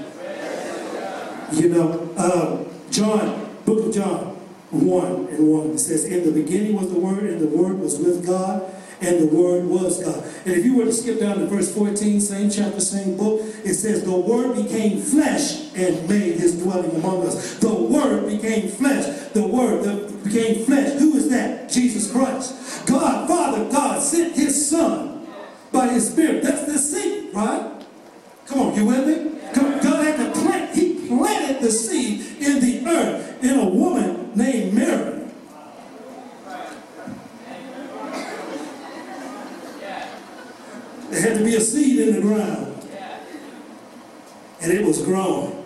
You 1.53 1.71
know, 1.71 2.11
uh, 2.17 2.65
John, 2.91 3.57
book 3.65 3.87
of 3.87 3.95
John, 3.95 4.37
1 4.71 5.29
and 5.29 5.49
1, 5.49 5.71
it 5.71 5.79
says, 5.79 6.05
In 6.05 6.25
the 6.25 6.43
beginning 6.43 6.77
was 6.77 6.93
the 6.93 6.99
Word, 6.99 7.25
and 7.25 7.41
the 7.41 7.47
Word 7.47 7.79
was 7.79 7.99
with 7.99 8.27
God, 8.27 8.71
and 9.01 9.21
the 9.21 9.35
Word 9.35 9.65
was 9.65 10.03
God. 10.05 10.25
And 10.45 10.55
if 10.55 10.65
you 10.65 10.77
were 10.77 10.85
to 10.85 10.93
skip 10.93 11.21
down 11.21 11.39
to 11.39 11.47
verse 11.47 11.75
14, 11.75 12.21
same 12.21 12.51
chapter, 12.51 12.81
same 12.81 13.17
book, 13.17 13.41
it 13.65 13.75
says, 13.75 14.05
The 14.05 14.15
Word 14.15 14.57
became 14.57 15.01
flesh 15.01 15.73
and 15.75 16.07
made 16.09 16.35
his 16.35 16.63
dwelling 16.63 16.91
among 16.97 17.27
us. 17.27 17.59
The 17.59 17.73
Word 17.73 18.29
became 18.29 18.69
flesh. 18.69 19.07
The 19.33 19.47
Word 19.47 19.85
that 19.85 20.25
became 20.25 20.65
flesh. 20.67 20.99
Who 20.99 21.17
is 21.17 21.31
that? 21.31 21.71
Jesus 21.71 22.11
Christ. 22.13 22.87
God, 22.87 23.29
Father 23.29 23.71
God, 23.71 24.03
sent 24.03 24.35
his 24.35 24.69
Son 24.69 25.18
by 25.79 25.89
his 25.89 26.11
Spirit. 26.11 26.43
That's 26.43 26.65
the 26.65 26.77
seed, 26.77 27.33
right? 27.33 27.71
Come 28.47 28.61
on, 28.61 28.75
you 28.75 28.85
with 28.85 29.07
me? 29.07 29.39
God 29.55 30.05
had 30.05 30.17
to 30.17 30.41
plant, 30.41 30.75
he 30.75 31.07
planted 31.07 31.63
the 31.63 31.71
seed 31.71 32.43
in 32.43 32.61
the 32.61 32.91
earth 32.91 33.45
in 33.45 33.61
a 33.61 33.69
woman 33.69 34.33
named 34.35 34.75
Mary. 34.75 35.25
There 41.11 41.23
had 41.23 41.39
to 41.39 41.45
be 41.45 41.55
a 41.55 41.61
seed 41.61 42.09
in 42.09 42.15
the 42.17 42.21
ground. 42.23 42.75
And 44.61 44.73
it 44.73 44.85
was 44.85 45.03
grown. 45.03 45.65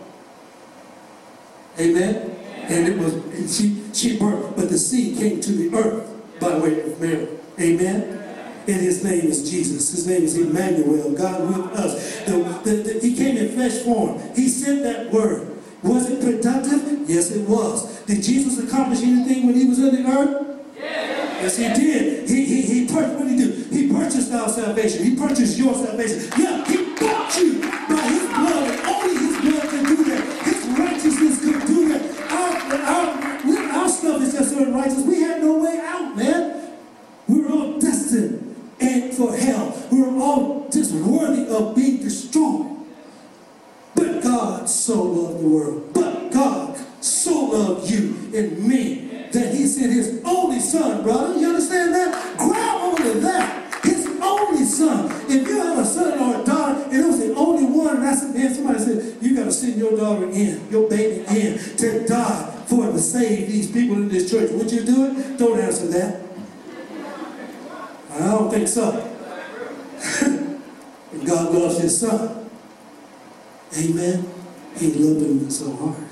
Amen? 1.80 2.36
And 2.64 2.88
it 2.88 2.98
was, 2.98 3.14
and 3.14 3.48
she, 3.48 3.82
she 3.94 4.18
birthed, 4.18 4.56
but 4.56 4.68
the 4.68 4.76
seed 4.76 5.16
came 5.16 5.40
to 5.40 5.52
the 5.52 5.74
earth 5.74 6.38
by 6.38 6.58
way 6.58 6.82
of 6.82 7.00
Mary. 7.00 7.28
Amen? 7.58 8.21
And 8.68 8.80
his 8.80 9.02
name 9.02 9.26
is 9.26 9.50
Jesus. 9.50 9.90
His 9.90 10.06
name 10.06 10.22
is 10.22 10.36
Emmanuel, 10.36 11.12
God 11.12 11.48
with 11.48 11.72
us. 11.78 12.20
The, 12.26 12.38
the, 12.62 12.76
the, 12.76 13.00
he 13.00 13.16
came 13.16 13.36
in 13.36 13.48
flesh 13.50 13.82
form. 13.82 14.20
He 14.36 14.48
sent 14.48 14.84
that 14.84 15.10
word. 15.12 15.48
Was 15.82 16.08
it 16.08 16.20
productive? 16.20 17.10
Yes, 17.10 17.32
it 17.32 17.48
was. 17.48 18.00
Did 18.02 18.22
Jesus 18.22 18.58
accomplish 18.62 19.02
anything 19.02 19.46
when 19.46 19.56
he 19.56 19.66
was 19.66 19.80
on 19.80 19.94
the 19.96 20.08
earth? 20.08 20.48
Yes, 20.78 21.56
he 21.56 21.64
did. 21.64 22.28
He, 22.30 22.44
he, 22.44 22.62
he 22.62 22.86
purchased, 22.86 23.18
what 23.18 23.26
did 23.26 23.30
he 23.30 23.44
do? 23.44 23.50
He 23.74 23.92
purchased 23.92 24.32
our 24.32 24.48
salvation. 24.48 25.04
He 25.04 25.16
purchased 25.16 25.58
your 25.58 25.74
salvation. 25.74 26.30
Yeah, 26.38 26.64
he 26.64 26.94
bought 26.94 27.36
you 27.36 27.60
by 27.60 28.02
his 28.14 28.28
blood. 28.30 28.78
Only 28.86 29.14
his 29.18 29.40
blood 29.40 29.68
can 29.70 29.84
do 29.84 30.04
that. 30.04 30.22
His 30.46 30.66
righteousness 30.78 31.40
can 31.40 31.66
do 31.66 31.88
that. 31.88 32.02
Our, 32.30 32.52
our, 32.78 33.82
our 33.82 33.88
stuff 33.88 34.22
is 34.22 34.34
just 34.34 34.54
unrighteous. 34.54 35.02
I 68.62 68.64
don't 68.64 68.68
think 68.68 68.68
so. 68.68 70.60
And 71.12 71.26
God 71.26 71.52
loves 71.52 71.78
his 71.78 72.00
son. 72.00 72.48
Amen. 73.76 74.28
He 74.76 74.92
loved 74.92 75.22
him 75.22 75.50
so 75.50 75.72
hard. 75.74 76.08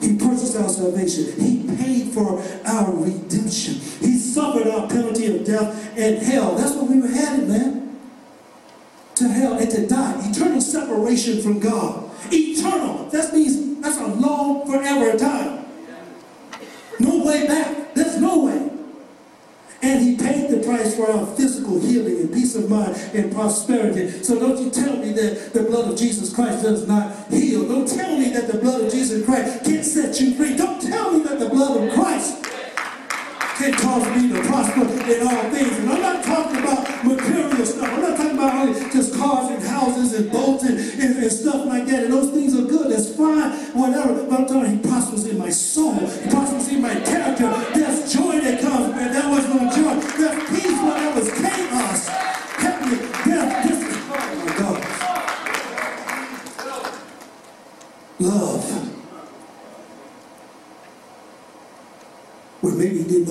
He 0.00 0.16
purchased 0.16 0.56
our 0.56 0.68
salvation. 0.68 1.40
He 1.40 1.76
paid 1.76 2.12
for 2.12 2.42
our 2.66 2.92
redemption. 2.92 3.74
He 3.74 4.18
suffered 4.18 4.66
our 4.66 4.88
penalty 4.88 5.36
of 5.36 5.44
death 5.44 5.96
and 5.96 6.18
hell. 6.18 6.56
That's 6.56 6.74
what 6.74 6.90
we 6.90 7.00
were 7.00 7.08
headed, 7.08 7.48
man. 7.48 8.00
To 9.16 9.28
hell 9.28 9.54
and 9.54 9.70
to 9.70 9.86
die. 9.86 10.28
Eternal 10.28 10.60
separation 10.60 11.40
from 11.40 11.60
God. 11.60 12.10
Eternal. 12.32 13.08
That 13.10 13.32
means 13.32 13.80
that's 13.80 13.98
a 13.98 14.06
long, 14.06 14.66
forever 14.66 15.16
time. 15.16 15.66
No 16.98 17.24
way 17.24 17.46
back. 17.46 17.94
There's 17.94 18.18
no 18.20 18.44
way. 18.44 18.70
And 19.82 20.00
he 20.00 20.16
paid 20.16 20.32
our 21.10 21.26
physical 21.36 21.80
healing 21.80 22.20
and 22.20 22.32
peace 22.32 22.54
of 22.54 22.68
mind 22.68 22.96
and 23.14 23.32
prosperity. 23.32 24.10
So 24.22 24.38
don't 24.38 24.58
you 24.58 24.70
tell 24.70 24.96
me 24.96 25.12
that 25.12 25.52
the 25.52 25.62
blood 25.62 25.90
of 25.90 25.98
Jesus 25.98 26.32
Christ 26.34 26.62
does 26.62 26.86
not 26.86 27.28
heal. 27.28 27.66
Don't 27.66 27.88
tell 27.88 28.18
me 28.18 28.30
that 28.30 28.50
the 28.50 28.58
blood 28.58 28.82
of 28.82 28.92
Jesus 28.92 29.24
Christ 29.24 29.64
can't 29.64 29.84
set 29.84 30.20
you 30.20 30.34
free. 30.34 30.56
Don't 30.56 30.80
tell 30.80 31.12
me 31.12 31.24
that 31.24 31.38
the 31.38 31.48
blood 31.48 31.82
of 31.82 31.94
Christ 31.94 32.42
can 33.62 33.72
cause 33.74 34.04
me 34.16 34.28
to 34.32 34.42
prosper 34.48 34.80
in 34.80 35.26
all 35.26 35.50
things. 35.50 35.78
And 35.78 35.90
I'm 35.90 36.00
not 36.00 36.24
talking 36.24 36.58
about 36.58 37.04
material 37.04 37.64
stuff. 37.64 37.92
I'm 37.92 38.00
not 38.00 38.16
talking 38.16 38.38
about 38.38 38.54
only 38.66 38.80
just 38.90 39.14
cars 39.14 39.50
and 39.50 39.62
houses 39.62 40.14
and 40.14 40.32
boats 40.32 40.64
and, 40.64 40.78
and, 40.78 41.22
and 41.22 41.32
stuff 41.32 41.66
like 41.66 41.86
that. 41.86 42.04
And 42.04 42.12
those 42.12 42.30
things 42.30 42.58
are 42.58 42.64
good. 42.64 42.90
That's 42.90 43.14
fine. 43.14 43.52
Whatever. 43.74 44.24
But 44.24 44.40
I'm 44.40 44.46
talking 44.46 44.78
he 44.78 44.88
prospers 44.88 45.26
in 45.26 45.38
my 45.38 45.50
soul. 45.50 45.94
He 45.94 46.30
prospers 46.30 46.68
in 46.68 46.82
my 46.82 46.94
character. 47.00 47.50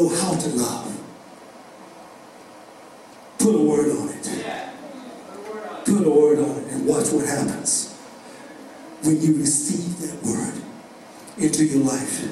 Know 0.02 0.10
how 0.10 0.36
to 0.36 0.50
love. 0.50 1.02
Put 3.40 3.56
a 3.56 3.58
word 3.58 3.92
on 3.92 4.10
it. 4.10 4.30
Put 5.86 6.06
a 6.06 6.10
word 6.10 6.40
on 6.40 6.58
it 6.58 6.68
and 6.74 6.86
watch 6.86 7.12
what 7.12 7.26
happens 7.26 7.94
when 9.04 9.20
you 9.22 9.38
receive 9.38 10.00
that 10.00 10.24
word 10.24 10.54
into 11.38 11.66
your 11.66 11.84
life. 11.84 12.28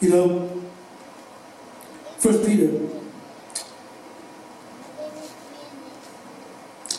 You 0.00 0.10
know, 0.10 0.62
First 2.18 2.46
Peter. 2.46 2.72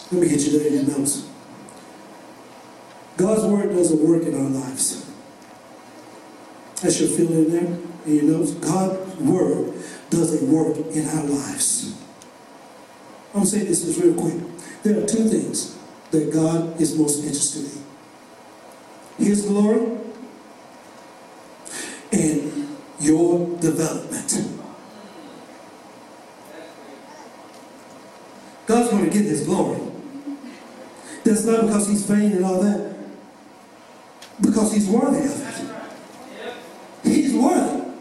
Let 0.09 0.21
me 0.21 0.29
get 0.29 0.39
you 0.39 0.57
there 0.57 0.67
in 0.67 0.73
your 0.73 0.97
notes. 0.97 1.27
God's 3.17 3.43
word 3.43 3.71
doesn't 3.71 4.07
work 4.07 4.23
in 4.23 4.33
our 4.35 4.49
lives. 4.49 5.05
That's 6.81 7.01
your 7.01 7.09
feeling 7.09 7.49
there 7.49 7.77
in 8.05 8.15
your 8.15 8.37
notes. 8.37 8.51
God's 8.51 9.06
word 9.19 9.73
doesn't 10.09 10.51
work 10.51 10.77
in 10.95 11.07
our 11.07 11.23
lives. 11.23 11.95
I'm 13.33 13.45
saying 13.45 13.65
this 13.65 13.83
is 13.83 14.01
real 14.01 14.13
quick. 14.13 14.35
There 14.83 15.03
are 15.03 15.05
two 15.05 15.27
things 15.27 15.77
that 16.11 16.31
God 16.31 16.79
is 16.79 16.97
most 16.97 17.23
interested 17.23 17.65
in. 19.19 19.25
His 19.25 19.45
glory 19.45 19.97
and 22.11 22.77
your 22.99 23.57
development. 23.59 24.53
God's 28.65 28.89
going 28.89 29.05
to 29.05 29.09
get 29.09 29.25
his 29.25 29.45
glory. 29.45 29.79
That's 31.23 31.45
not 31.45 31.61
because 31.61 31.87
he's 31.87 32.03
vain 32.05 32.33
and 32.33 32.45
all 32.45 32.61
that. 32.61 32.95
Because 34.41 34.73
he's 34.73 34.87
worthy 34.87 35.25
of 35.25 35.41
it. 35.41 37.09
He's 37.09 37.33
worthy. 37.33 37.91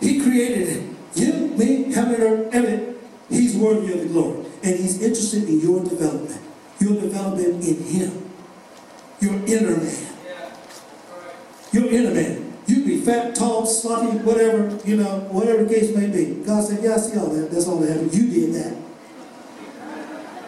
He 0.00 0.20
created 0.32 0.68
it. 0.68 0.82
You, 1.14 1.32
me, 1.58 1.92
heaven 1.92 2.20
earth, 2.20 2.54
everything. 2.54 2.98
He's 3.28 3.56
worthy 3.56 3.92
of 3.92 4.00
the 4.00 4.06
glory. 4.06 4.46
And 4.62 4.78
he's 4.78 5.02
interested 5.02 5.44
in 5.44 5.60
your 5.60 5.84
development. 5.84 6.40
Your 6.80 7.00
development 7.00 7.64
in 7.64 7.82
him. 7.84 8.30
Your 9.20 9.34
inner 9.34 9.76
man. 9.76 10.06
Your 11.72 11.86
inner 11.92 12.14
man. 12.14 12.52
You 12.66 12.76
can 12.76 12.84
be 12.84 13.00
fat, 13.00 13.34
tall, 13.34 13.66
sloppy, 13.66 14.18
whatever, 14.18 14.78
you 14.86 14.96
know, 14.96 15.20
whatever 15.30 15.64
the 15.64 15.74
case 15.74 15.94
may 15.94 16.06
be. 16.06 16.42
God 16.44 16.64
said, 16.64 16.82
yeah, 16.82 16.94
I 16.94 16.98
see 16.98 17.18
all 17.18 17.28
that. 17.28 17.50
That's 17.50 17.68
all 17.68 17.78
that 17.78 17.90
happened. 17.90 18.14
You 18.14 18.28
did 18.30 18.54
that. 18.54 18.76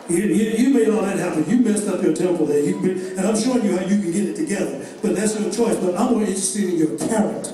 You, 0.09 0.19
you, 0.19 0.51
you 0.51 0.75
made 0.75 0.89
all 0.91 1.03
that 1.03 1.19
happen. 1.19 1.49
You 1.49 1.59
messed 1.59 1.89
up 1.89 2.03
your 2.03 2.15
temple 2.15 2.47
there. 2.47 2.61
You, 2.61 2.79
and 3.17 3.21
I'm 3.21 3.37
showing 3.37 3.65
you 3.65 3.77
how 3.77 3.85
you 3.85 4.01
can 4.01 4.13
get 4.13 4.29
it 4.29 4.37
together. 4.37 4.87
But 5.03 5.17
that's 5.17 5.39
your 5.39 5.51
choice. 5.51 5.77
But 5.77 5.99
I'm 5.99 6.13
more 6.13 6.21
interested 6.21 6.65
in 6.65 6.77
your 6.79 6.99
character. 6.99 7.54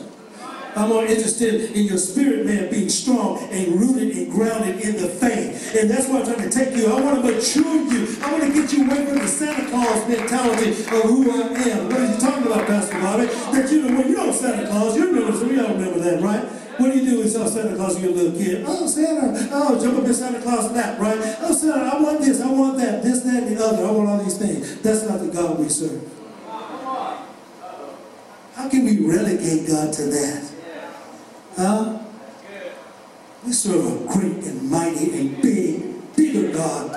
I'm 0.76 0.88
more 0.88 1.04
interested 1.04 1.72
in 1.72 1.86
your 1.86 1.98
spirit 1.98 2.46
man 2.46 2.70
being 2.70 2.88
strong 2.88 3.38
and 3.50 3.80
rooted 3.80 4.16
and 4.16 4.30
grounded 4.30 4.80
in 4.80 4.96
the 4.96 5.08
faith. 5.08 5.74
And 5.74 5.90
that's 5.90 6.08
why 6.08 6.20
I'm 6.20 6.26
trying 6.26 6.48
to 6.48 6.50
take 6.50 6.76
you. 6.76 6.86
I 6.86 7.00
want 7.00 7.24
to 7.24 7.32
mature 7.32 7.76
you. 7.90 8.16
I 8.22 8.32
want 8.32 8.44
to 8.44 8.52
get 8.52 8.72
you 8.72 8.86
away 8.86 9.06
from 9.06 9.18
the 9.18 9.28
Santa 9.28 9.68
Claus 9.68 10.08
mentality 10.08 10.70
of 10.70 11.02
who 11.04 11.30
I 11.30 11.42
am. 11.70 11.88
What 11.88 12.00
are 12.00 12.12
you 12.12 12.20
talking 12.20 12.46
about, 12.46 12.66
Pastor 12.66 13.00
Bobby? 13.00 13.26
That 13.26 13.70
you 13.70 13.82
know, 13.82 13.98
when 13.98 14.08
you 14.08 14.16
know 14.16 14.32
Santa 14.32 14.68
Claus, 14.68 14.96
you 14.96 15.06
remember, 15.06 15.44
we 15.44 15.60
all 15.60 15.74
remember 15.74 15.98
that, 15.98 16.22
right? 16.22 16.44
What 16.80 16.92
do 16.92 16.98
you 16.98 17.04
do 17.04 17.16
when 17.16 17.26
you 17.26 17.28
saw 17.28 17.46
Santa 17.46 17.76
Claus 17.76 17.94
when 17.94 18.04
you're 18.04 18.12
a 18.12 18.16
little 18.16 18.38
kid? 18.38 18.64
Oh, 18.66 18.86
Santa. 18.86 19.48
Oh, 19.52 19.78
jump 19.82 19.98
up 19.98 20.04
in 20.04 20.14
Santa 20.14 20.40
Claus' 20.40 20.72
lap, 20.72 20.98
right? 20.98 21.18
Oh, 21.40 21.52
Santa, 21.52 21.78
I 21.78 22.00
want 22.00 22.20
this, 22.20 22.40
I 22.40 22.50
want 22.50 22.78
that, 22.78 23.02
this, 23.02 23.20
that, 23.22 23.42
and 23.42 23.56
the 23.56 23.64
other. 23.64 23.84
I 23.84 23.90
want 23.90 24.08
all 24.08 24.22
these 24.22 24.38
things. 24.38 24.80
That's 24.80 25.02
not 25.02 25.20
the 25.20 25.28
God 25.28 25.58
we 25.58 25.68
serve. 25.68 26.08
How 28.54 28.68
can 28.68 28.84
we 28.84 28.98
relegate 28.98 29.68
God 29.68 29.92
to 29.94 30.02
that? 30.06 30.49
Um, 31.56 31.66
huh? 31.66 31.98
We 33.44 33.52
serve 33.52 33.86
a 33.86 34.12
great 34.12 34.44
and 34.44 34.70
mighty 34.70 35.18
and 35.18 35.42
big, 35.42 36.14
bigger 36.14 36.52
God 36.52 36.92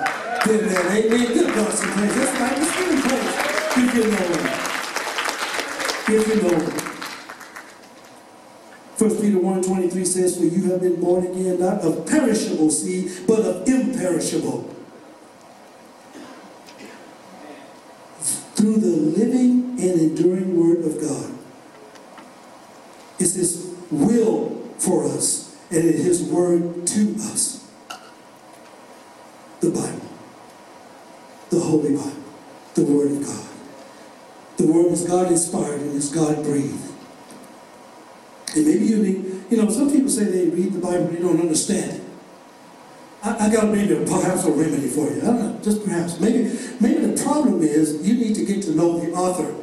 than 0.46 0.68
that. 0.68 0.90
Amen. 0.90 1.34
Give 1.34 1.54
God 1.54 1.72
some 1.72 1.90
praise. 1.92 2.14
That's 2.14 2.40
right. 2.40 2.58
Let's 2.58 2.78
give 2.78 2.90
him 2.90 3.00
praise. 3.02 3.44
Give 3.74 3.90
him 3.94 4.10
Lord. 4.10 4.64
Give 6.06 6.26
him 6.26 6.40
Lord. 6.48 6.72
First 8.96 9.20
Peter 9.20 9.38
1 9.38 9.62
23 9.62 10.04
says, 10.04 10.36
For 10.36 10.44
you 10.44 10.70
have 10.70 10.80
been 10.80 11.00
born 11.00 11.26
again, 11.26 11.58
not 11.58 11.80
of 11.80 12.06
perishable 12.06 12.70
seed, 12.70 13.26
but 13.26 13.40
of 13.40 13.66
imperishable. 13.66 14.70
Through 18.54 18.76
the 18.76 18.86
living 18.86 19.80
and 19.80 20.00
enduring 20.00 20.56
word 20.56 20.84
of 20.84 21.00
God. 21.00 21.32
It's 23.18 23.34
His 23.34 23.73
will 23.90 24.50
for 24.78 25.04
us, 25.04 25.56
and 25.70 25.84
it's 25.84 26.02
His 26.02 26.22
word 26.22 26.86
to 26.86 27.14
us. 27.16 27.64
The 29.60 29.70
Bible, 29.70 30.08
the 31.50 31.60
Holy 31.60 31.96
Bible, 31.96 32.22
the 32.74 32.84
Word 32.84 33.12
of 33.12 33.24
God. 33.24 33.54
The 34.56 34.66
word 34.72 34.92
is 34.92 35.04
God 35.04 35.32
inspired 35.32 35.80
and 35.80 35.96
it's 35.96 36.10
God 36.10 36.42
breathed. 36.44 36.92
And 38.54 38.66
maybe 38.66 38.86
you 38.86 38.98
need, 38.98 39.44
you 39.50 39.56
know, 39.56 39.68
some 39.68 39.90
people 39.90 40.08
say 40.08 40.24
they 40.24 40.48
read 40.48 40.72
the 40.72 40.78
Bible, 40.78 41.08
they 41.08 41.18
don't 41.18 41.40
understand 41.40 41.90
it. 41.90 42.02
I, 43.24 43.46
I 43.46 43.52
got 43.52 43.68
maybe 43.68 43.94
a, 43.94 44.04
perhaps 44.04 44.44
a 44.44 44.52
remedy 44.52 44.86
for 44.86 45.10
you. 45.10 45.22
I 45.22 45.24
don't 45.24 45.40
know, 45.40 45.60
just 45.62 45.84
perhaps. 45.84 46.20
Maybe, 46.20 46.56
maybe 46.80 47.06
the 47.06 47.22
problem 47.22 47.62
is 47.62 48.06
you 48.06 48.14
need 48.14 48.34
to 48.36 48.44
get 48.44 48.62
to 48.64 48.70
know 48.74 49.00
the 49.00 49.12
author. 49.12 49.54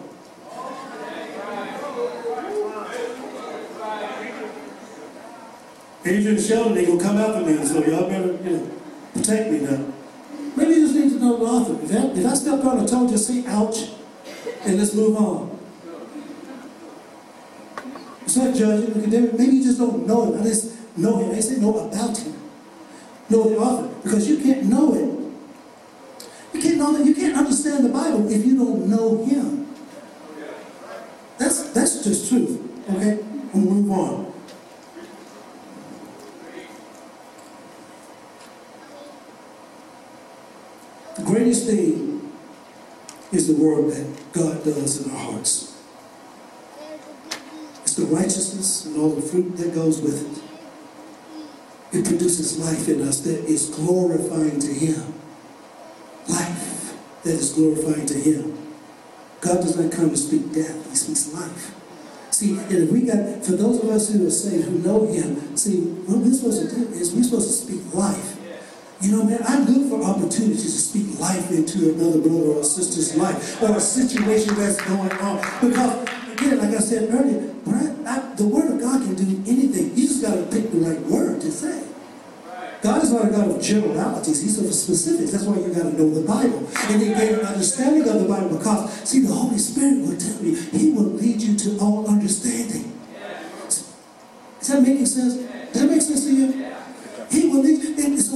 Adrian 6.04 6.42
Sheldon, 6.42 6.74
they 6.74 6.86
gonna 6.86 7.02
come 7.02 7.18
after 7.18 7.42
me, 7.42 7.64
so 7.64 7.84
oh, 7.84 7.88
y'all 7.88 8.10
better, 8.10 8.34
you 8.44 8.58
know, 8.58 8.72
protect 9.14 9.52
me 9.52 9.60
now. 9.60 9.86
Maybe 10.56 10.72
you 10.74 10.88
just 10.88 10.96
need 10.96 11.10
to 11.12 11.20
know 11.20 11.38
the 11.38 11.46
author. 11.46 11.84
If 11.84 11.92
I, 11.92 12.20
if 12.20 12.26
I 12.26 12.34
stepped 12.34 12.66
on 12.66 12.80
a 12.80 12.88
toe, 12.88 13.08
just 13.08 13.28
say 13.28 13.46
ouch, 13.46 13.90
and 14.66 14.78
let's 14.78 14.94
move 14.96 15.16
on. 15.16 15.60
It's 18.24 18.38
not 18.38 18.56
judging. 18.56 19.38
Maybe 19.38 19.58
you 19.58 19.64
just 19.64 19.78
don't 19.78 20.08
know 20.08 20.34
him. 20.34 20.42
I 20.42 20.44
just 20.44 20.98
know 20.98 21.18
him. 21.18 21.34
They 21.34 21.42
say 21.42 21.58
know 21.58 21.78
about 21.78 22.18
him. 22.18 22.34
Know 23.30 23.50
the 23.50 23.58
author. 23.58 23.94
Because 24.04 24.30
you 24.30 24.38
can't 24.38 24.64
know 24.66 24.94
it. 24.94 26.56
You 26.56 26.62
can't 26.62 26.78
know 26.78 26.98
that 26.98 27.06
you 27.06 27.14
can't 27.14 27.36
understand 27.36 27.86
the 27.86 27.90
Bible 27.90 28.32
if 28.32 28.46
you 28.46 28.58
don't 28.58 28.88
know 28.88 29.26
him. 29.26 29.68
That's 31.38 31.72
that's 31.72 32.04
just 32.04 32.30
truth. 32.30 32.62
Okay? 32.90 33.20
We'll 33.54 33.74
move 33.74 33.92
on. 33.92 34.32
The 41.18 41.21
greatest 41.32 41.66
thing 41.66 42.30
is 43.32 43.48
the 43.48 43.64
work 43.64 43.88
that 43.94 44.34
God 44.34 44.64
does 44.66 45.06
in 45.06 45.12
our 45.12 45.32
hearts. 45.32 45.82
It's 47.84 47.96
the 47.96 48.06
righteousness 48.06 48.86
and 48.86 48.98
all 48.98 49.10
the 49.10 49.22
fruit 49.22 49.56
that 49.58 49.74
goes 49.74 50.02
with 50.02 50.20
it. 50.28 51.98
It 51.98 52.06
produces 52.06 52.60
life 52.60 52.88
in 52.90 53.02
us 53.08 53.22
that 53.22 53.46
is 53.46 53.70
glorifying 53.70 54.60
to 54.60 54.74
Him. 54.74 55.14
Life 56.28 56.98
that 57.24 57.34
is 57.34 57.54
glorifying 57.54 58.06
to 58.08 58.14
Him. 58.14 58.58
God 59.40 59.62
does 59.62 59.78
not 59.78 59.92
come 59.92 60.10
to 60.10 60.18
speak 60.18 60.54
death, 60.54 60.90
He 60.90 60.96
speaks 60.96 61.34
life. 61.34 61.76
See, 62.32 62.58
and 62.58 62.72
if 62.72 62.92
we 62.92 63.04
got, 63.04 63.46
for 63.46 63.54
those 63.54 63.82
of 63.84 63.90
us 63.90 64.12
who 64.12 64.28
are 64.28 64.32
saved, 64.32 64.66
who 64.66 64.80
know 64.80 65.06
Him, 65.06 65.56
see, 65.56 65.82
what 65.82 66.20
we're 66.20 66.34
supposed 66.34 66.70
to 66.70 66.76
do 66.76 66.94
is 66.94 67.14
we're 67.14 67.24
supposed 67.24 67.48
to 67.48 67.54
speak 67.54 67.94
life. 67.94 68.41
You 69.02 69.18
know, 69.18 69.24
man, 69.24 69.42
I 69.48 69.58
look 69.60 69.90
for 69.90 70.04
opportunities 70.06 70.62
to 70.64 70.70
speak 70.70 71.20
life 71.20 71.50
into 71.50 71.90
another 71.90 72.22
brother 72.22 72.60
or 72.60 72.64
sister's 72.64 73.16
life 73.16 73.62
or 73.64 73.76
a 73.76 73.80
situation 73.80 74.54
that's 74.54 74.80
going 74.82 75.12
on. 75.12 75.38
Because, 75.60 76.08
again, 76.34 76.60
like 76.60 76.76
I 76.76 76.80
said 76.80 77.10
earlier, 77.10 77.50
when 77.66 78.08
I, 78.08 78.36
the 78.36 78.46
Word 78.46 78.72
of 78.72 78.80
God 78.80 79.02
can 79.02 79.16
do 79.16 79.24
anything. 79.50 79.98
You 79.98 80.08
just 80.08 80.22
got 80.22 80.36
to 80.36 80.44
pick 80.44 80.72
the 80.72 80.78
right 80.78 81.00
word 81.02 81.42
to 81.42 81.52
say. 81.52 81.88
God 82.84 83.04
is 83.04 83.12
not 83.12 83.26
a 83.26 83.30
God 83.30 83.50
of 83.50 83.62
generalities. 83.62 84.42
He's 84.42 84.60
of 84.60 84.72
specifics. 84.74 85.32
That's 85.32 85.46
why 85.46 85.58
you 85.58 85.74
got 85.74 85.84
to 85.84 85.94
know 85.98 86.10
the 86.10 86.28
Bible. 86.28 86.68
And 86.90 87.02
he 87.02 87.10
gave 87.10 87.40
an 87.40 87.46
understanding 87.46 88.08
of 88.08 88.22
the 88.22 88.28
Bible 88.28 88.58
because, 88.58 89.10
see, 89.10 89.22
the 89.22 89.34
Holy 89.34 89.58
Spirit 89.58 90.06
will 90.06 90.18
tell 90.18 90.44
you. 90.44 90.56
He 90.56 90.92
will 90.92 91.10
lead 91.18 91.42
you 91.42 91.58
to 91.58 91.80
all 91.80 92.08
understanding. 92.08 93.00
Is 93.68 94.68
that 94.68 94.82
making 94.82 95.08
sense? 95.08 95.38
Does 95.74 95.82
that 95.82 95.90
make 95.90 96.02
sense 96.02 96.26
to 96.26 96.36
you? 96.36 96.72
He 97.32 97.48
will 97.50 97.62
lead 97.62 97.84
you. 97.84 97.92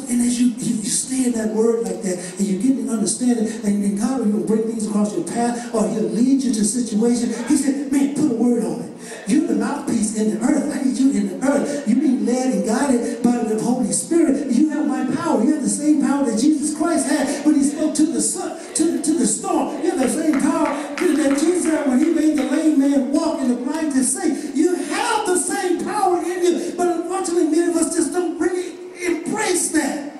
And 0.10 0.22
as 0.22 0.40
you, 0.40 0.48
you, 0.58 0.84
stay 0.86 1.26
in 1.26 1.34
that 1.34 1.54
word 1.54 1.84
like 1.84 2.02
that, 2.02 2.18
and 2.38 2.48
you 2.48 2.60
get 2.60 2.86
the 2.86 2.92
understanding, 2.92 3.48
and 3.64 3.84
then 3.84 3.96
God 3.98 4.26
will 4.26 4.46
bring 4.46 4.64
things 4.64 4.88
across 4.88 5.16
your 5.16 5.28
path, 5.28 5.74
or 5.74 5.88
he'll 5.90 6.10
lead 6.10 6.44
you 6.44 6.54
to 6.54 6.62
a 6.62 6.64
situation. 6.64 7.30
He 7.48 7.58
said, 7.58 7.92
man, 7.92 8.16
put 8.16 8.32
a 8.32 8.36
word 8.36 8.64
on 8.64 8.82
it. 8.82 8.92
You're 9.28 9.48
the 9.48 9.56
mouthpiece 9.56 10.18
in 10.18 10.40
the 10.40 10.46
earth. 10.46 10.74
I 10.74 10.84
need 10.84 10.98
you 10.98 11.12
in 11.12 11.40
the 11.40 11.48
earth. 11.48 11.88
You're 11.88 12.00
being 12.00 12.26
led 12.26 12.54
and 12.54 12.66
guided 12.66 13.24
by 13.24 13.38
the 13.38 13.62
Holy 13.62 13.92
Spirit. 13.92 14.52
You 14.52 14.70
have 14.70 14.88
my 14.88 15.06
power. 15.16 15.44
You 15.44 15.54
have 15.54 15.64
the 15.64 15.70
same 15.70 16.02
power 16.02 16.26
that 16.26 16.40
Jesus 16.40 16.78
Christ 16.78 17.08
had 17.08 17.46
when 17.46 17.56
he 17.56 17.64
spoke 17.64 17.94
to 17.96 18.06
the 18.06 18.22
sun, 18.22 18.58
to 18.76 18.98
the, 18.98 19.04
to 19.04 19.14
the 19.14 19.28
storm. 19.28 19.84
You 19.84 19.92
have 19.92 20.00
the 20.00 20.10
same 20.10 20.42
power 20.42 20.96
that 21.28 21.40
Jesus 21.40 21.66
had 21.66 21.88
when 21.88 22.00
he 22.00 22.14
made 22.14 22.38
the 22.38 22.44
lame 22.44 22.80
man 22.80 23.12
walk 23.12 23.40
and 23.40 23.52
the 23.52 23.56
blind 23.56 23.94
to 23.94 24.04
see. 24.04 24.52
You 24.54 24.76
have 24.76 25.26
the 25.26 25.38
same 25.38 25.84
power 25.84 26.18
in 26.20 26.44
you, 26.44 26.74
but 26.78 26.88
unfortunately, 26.88 27.48
many 27.48 27.72
of 27.72 27.76
us 27.76 27.96
just 27.96 28.14
don't 28.14 28.35
embrace 29.56 29.70
that. 29.72 30.12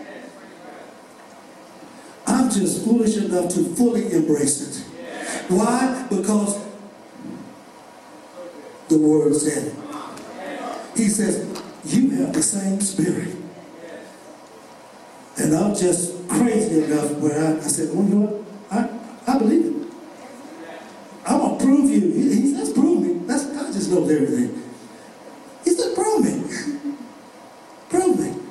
I'm 2.28 2.50
just 2.50 2.84
foolish 2.84 3.18
enough 3.18 3.54
to 3.54 3.64
fully 3.76 4.12
embrace 4.14 4.62
it. 4.62 4.84
Why? 5.50 6.08
Because 6.10 6.64
the 8.88 8.98
word 8.98 9.36
said 9.36 9.68
it. 9.68 9.76
He 10.96 11.10
says, 11.10 11.62
You 11.86 12.10
have 12.12 12.34
the 12.34 12.42
same 12.42 12.80
spirit. 12.82 13.36
And 15.38 15.54
I'm 15.54 15.76
just 15.76 16.28
crazy 16.30 16.86
enough 16.86 17.12
where 17.18 17.38
I, 17.46 17.58
I 17.58 17.68
said, 17.68 17.94
Well, 17.94 18.08
you 18.08 18.16
know 18.16 18.26
what? 18.28 18.46
I, 18.72 19.34
I 19.36 19.38
believe 19.38 19.66
it. 19.66 19.88
I'm 21.28 21.40
going 21.40 21.58
to 21.58 21.66
prove 21.66 21.90
you. 21.90 22.12
He, 22.12 22.42
he 22.42 22.54
says, 22.54 22.74
Prove 22.74 23.02
me. 23.02 23.28
That's, 23.28 23.46
God 23.48 23.74
just 23.74 23.92
knows 23.92 24.10
everything. 24.10 24.64
He 25.64 25.72
said, 25.72 25.94
Prove 25.94 26.24
me. 26.24 26.90
prove 27.90 28.20
me. 28.20 28.46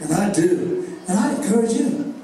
And 0.00 0.12
I 0.12 0.32
do. 0.32 0.98
And 1.08 1.18
I 1.18 1.34
encourage 1.34 1.72
you. 1.72 2.14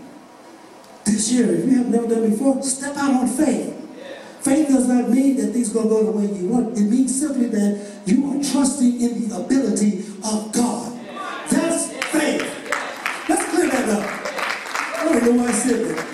This 1.05 1.33
year, 1.33 1.53
if 1.55 1.65
you 1.65 1.79
have 1.79 1.89
never 1.89 2.07
done 2.07 2.31
before, 2.31 2.63
step 2.63 2.97
out 2.97 3.15
on 3.15 3.29
faith. 3.29 3.79
Faith 4.41 4.69
does 4.69 4.89
not 4.89 5.09
mean 5.09 5.37
that 5.37 5.53
things 5.53 5.62
going 5.73 5.89
to 5.89 5.95
go 5.95 6.05
the 6.05 6.13
way 6.13 6.27
you 6.27 6.49
want. 6.49 6.77
It 6.77 6.83
means 6.83 7.19
simply 7.19 7.47
that 7.47 8.03
you 8.07 8.27
are 8.31 8.43
trusting 8.43 9.01
in 9.01 9.29
the 9.29 9.37
ability 9.37 10.05
of 10.25 10.53
God. 10.53 10.99
That's 11.51 11.93
faith. 12.07 12.43
Let's 13.29 13.45
clear 13.51 13.69
that 13.69 13.89
up. 13.89 14.05
I 14.99 15.05
don't 15.05 15.25
know 15.25 15.43
why 15.43 15.49
I 15.49 15.53
said 15.53 15.87
that. 15.89 16.13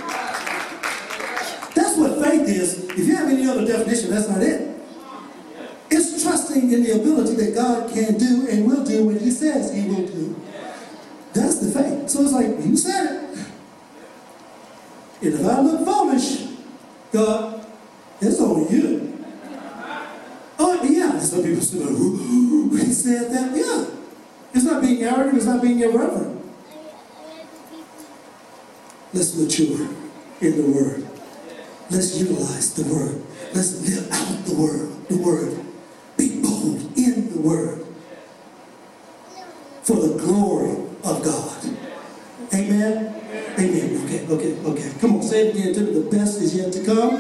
That's 1.75 1.97
what 1.97 2.25
faith 2.25 2.49
is. 2.49 2.85
If 2.91 2.99
you 3.07 3.17
have 3.17 3.29
any 3.29 3.47
other 3.47 3.67
definition, 3.67 4.11
that's 4.11 4.29
not 4.29 4.43
it. 4.43 4.77
It's 5.91 6.23
trusting 6.23 6.73
in 6.73 6.83
the 6.83 6.93
ability 6.93 7.35
that 7.37 7.55
God 7.55 7.91
can 7.93 8.19
do 8.19 8.47
and 8.51 8.67
will 8.67 8.85
do 8.85 9.07
what 9.07 9.21
He 9.21 9.31
says 9.31 9.73
He 9.73 9.89
will 9.89 10.07
do. 10.07 10.37
That's 11.33 11.59
the 11.59 11.71
faith. 11.71 12.09
So 12.11 12.23
it's 12.23 12.33
like, 12.33 12.47
you 12.65 12.77
said 12.77 13.07
it. 13.07 13.39
And 15.21 15.35
if 15.35 15.47
I 15.47 15.61
look 15.61 15.85
foolish, 15.85 16.47
God, 17.13 17.67
it's 18.21 18.41
on 18.41 18.69
you. 18.73 19.25
Oh, 20.59 20.83
yeah. 20.83 21.19
Some 21.21 21.43
people 21.43 21.63
say, 21.63 21.79
ooh, 21.79 22.71
he 22.77 22.93
said 22.93 23.31
that. 23.33 23.57
Yeah. 23.57 23.87
It's 24.55 24.65
not 24.65 24.83
being 24.83 25.03
arrogant. 25.03 25.37
It's 25.37 25.47
not 25.47 25.63
being 25.63 25.81
irreverent. 25.81 26.45
Let's 29.13 29.37
mature 29.37 29.89
in 30.41 30.57
the 30.57 30.71
Word. 30.71 31.07
Let's 31.91 32.19
utilize 32.19 32.75
the 32.75 32.85
Word. 32.93 33.23
Let's 33.55 33.81
live 33.89 34.11
out 34.13 34.45
the 34.45 34.55
Word. 34.55 35.09
The 35.09 35.17
Word. 35.17 35.65
Be 36.17 36.41
bold 36.43 36.97
in 36.97 37.33
the 37.33 37.41
Word. 37.41 37.87
For 39.83 39.97
the 39.97 40.19
glory 40.19 40.73
of 41.05 41.25
God. 41.25 41.65
Amen? 42.55 43.15
Amen. 43.59 44.05
Okay, 44.05 44.27
okay, 44.29 44.59
okay. 44.65 44.93
Come 45.01 45.17
on, 45.17 45.23
say 45.23 45.49
it 45.49 45.55
again. 45.55 45.95
The 45.95 46.09
best 46.11 46.41
is 46.41 46.55
yet 46.55 46.73
to 46.73 46.85
come. 46.85 47.17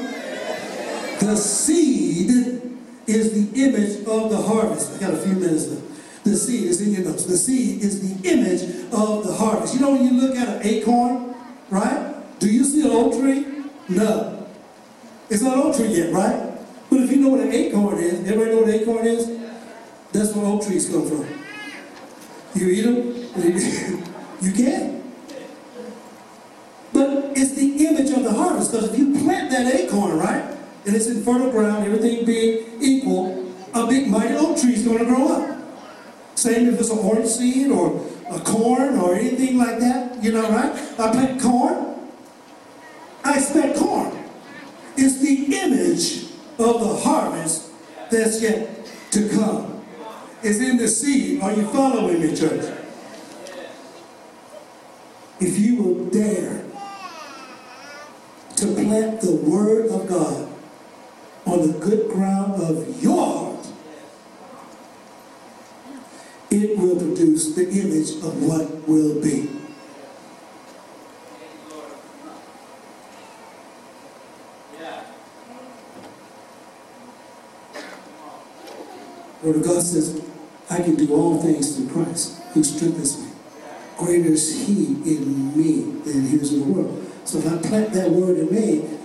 The 1.20 1.36
seed 1.36 2.30
is 3.06 3.32
the 3.32 3.64
image 3.64 4.06
of 4.06 4.30
the 4.30 4.36
harvest. 4.36 4.96
I 4.96 5.00
got 5.00 5.14
a 5.14 5.18
few 5.18 5.32
minutes 5.32 5.68
left. 5.68 6.24
The 6.24 6.36
seed 6.36 6.64
is 6.64 6.80
in 6.82 6.92
your 6.92 7.04
notes. 7.04 7.24
The 7.24 7.36
seed 7.36 7.82
is 7.82 8.00
the 8.00 8.30
image 8.30 8.62
of 8.92 9.26
the 9.26 9.32
harvest. 9.32 9.74
You 9.74 9.80
know 9.80 9.92
when 9.92 10.04
you 10.04 10.20
look 10.20 10.36
at 10.36 10.48
an 10.48 10.60
acorn, 10.62 11.34
right? 11.70 12.14
Do 12.38 12.48
you 12.48 12.64
see 12.64 12.82
an 12.82 12.90
oak 12.90 13.14
tree? 13.14 13.46
No. 13.88 14.46
It's 15.30 15.42
not 15.42 15.56
oak 15.56 15.76
tree 15.76 15.88
yet, 15.88 16.12
right? 16.12 16.52
But 16.90 17.00
if 17.00 17.10
you 17.10 17.18
know 17.18 17.30
what 17.30 17.40
an 17.40 17.52
acorn 17.52 17.98
is, 17.98 18.20
everybody 18.20 18.50
know 18.50 18.60
what 18.62 18.68
an 18.68 18.80
acorn 18.80 19.06
is? 19.06 19.38
That's 20.12 20.34
where 20.34 20.46
oak 20.46 20.66
trees 20.66 20.88
come 20.88 21.06
from. 21.06 21.26
You 22.54 22.68
eat 22.68 22.82
them? 22.82 24.04
you 24.40 24.52
can. 24.52 25.02
But 26.92 27.36
it's 27.36 27.54
the 27.54 27.86
image 27.86 28.10
of 28.10 28.24
the 28.24 28.32
harvest, 28.32 28.72
because 28.72 28.92
if 28.92 28.98
you 28.98 29.12
plant 29.22 29.50
that 29.50 29.74
acorn, 29.74 30.18
right? 30.18 30.56
And 30.86 30.96
it's 30.96 31.06
in 31.06 31.22
fertile 31.22 31.50
ground, 31.50 31.84
everything 31.84 32.24
being 32.24 32.80
equal, 32.80 33.52
a 33.74 33.86
big 33.86 34.08
mighty 34.08 34.34
oak 34.34 34.58
tree 34.58 34.72
is 34.72 34.84
going 34.84 34.98
to 34.98 35.04
grow 35.04 35.28
up. 35.28 35.58
Same 36.34 36.68
if 36.68 36.80
it's 36.80 36.90
an 36.90 36.98
orange 36.98 37.28
seed 37.28 37.70
or 37.70 38.06
a 38.30 38.40
corn 38.40 38.98
or 38.98 39.14
anything 39.14 39.58
like 39.58 39.78
that, 39.80 40.22
you 40.22 40.32
know, 40.32 40.48
right? 40.50 40.72
I 40.98 41.12
plant 41.12 41.40
corn, 41.40 41.97
I 43.28 43.36
expect 43.36 43.76
corn. 43.76 44.24
It's 44.96 45.18
the 45.20 45.54
image 45.54 46.32
of 46.58 46.80
the 46.80 46.96
harvest 46.96 47.70
that's 48.10 48.40
yet 48.40 48.90
to 49.10 49.28
come. 49.28 49.84
It's 50.42 50.60
in 50.60 50.78
the 50.78 50.88
seed. 50.88 51.42
Are 51.42 51.52
you 51.52 51.66
following 51.66 52.22
me, 52.22 52.34
church? 52.34 52.74
If 55.40 55.58
you 55.58 55.82
will 55.82 56.06
dare 56.06 56.64
to 58.56 58.66
plant 58.74 59.20
the 59.20 59.36
word 59.46 59.90
of 59.90 60.08
God 60.08 60.50
on 61.44 61.70
the 61.70 61.78
good 61.80 62.08
ground 62.08 62.62
of 62.62 63.02
your 63.02 63.26
heart, 63.26 63.66
it 66.50 66.78
will 66.78 66.96
produce 66.96 67.54
the 67.54 67.68
image 67.68 68.24
of 68.24 68.42
what 68.42 68.88
will 68.88 69.20
be. 69.20 69.57
Word 79.48 79.64
God 79.64 79.82
says, 79.82 80.22
I 80.70 80.82
can 80.82 80.94
do 80.94 81.14
all 81.14 81.40
things 81.40 81.76
through 81.76 81.88
Christ 81.88 82.42
who 82.52 82.62
strengthens 82.62 83.18
me. 83.18 83.30
Greater 83.96 84.32
is 84.32 84.66
he 84.66 84.86
in 84.86 85.56
me 85.56 86.00
than 86.02 86.26
he 86.26 86.36
is 86.36 86.52
in 86.52 86.60
the 86.60 86.66
world. 86.66 87.10
So 87.24 87.38
if 87.38 87.46
I 87.46 87.56
plant 87.56 87.92
that 87.94 88.10
word 88.10 88.36
in 88.38 88.54
me, 88.54 88.98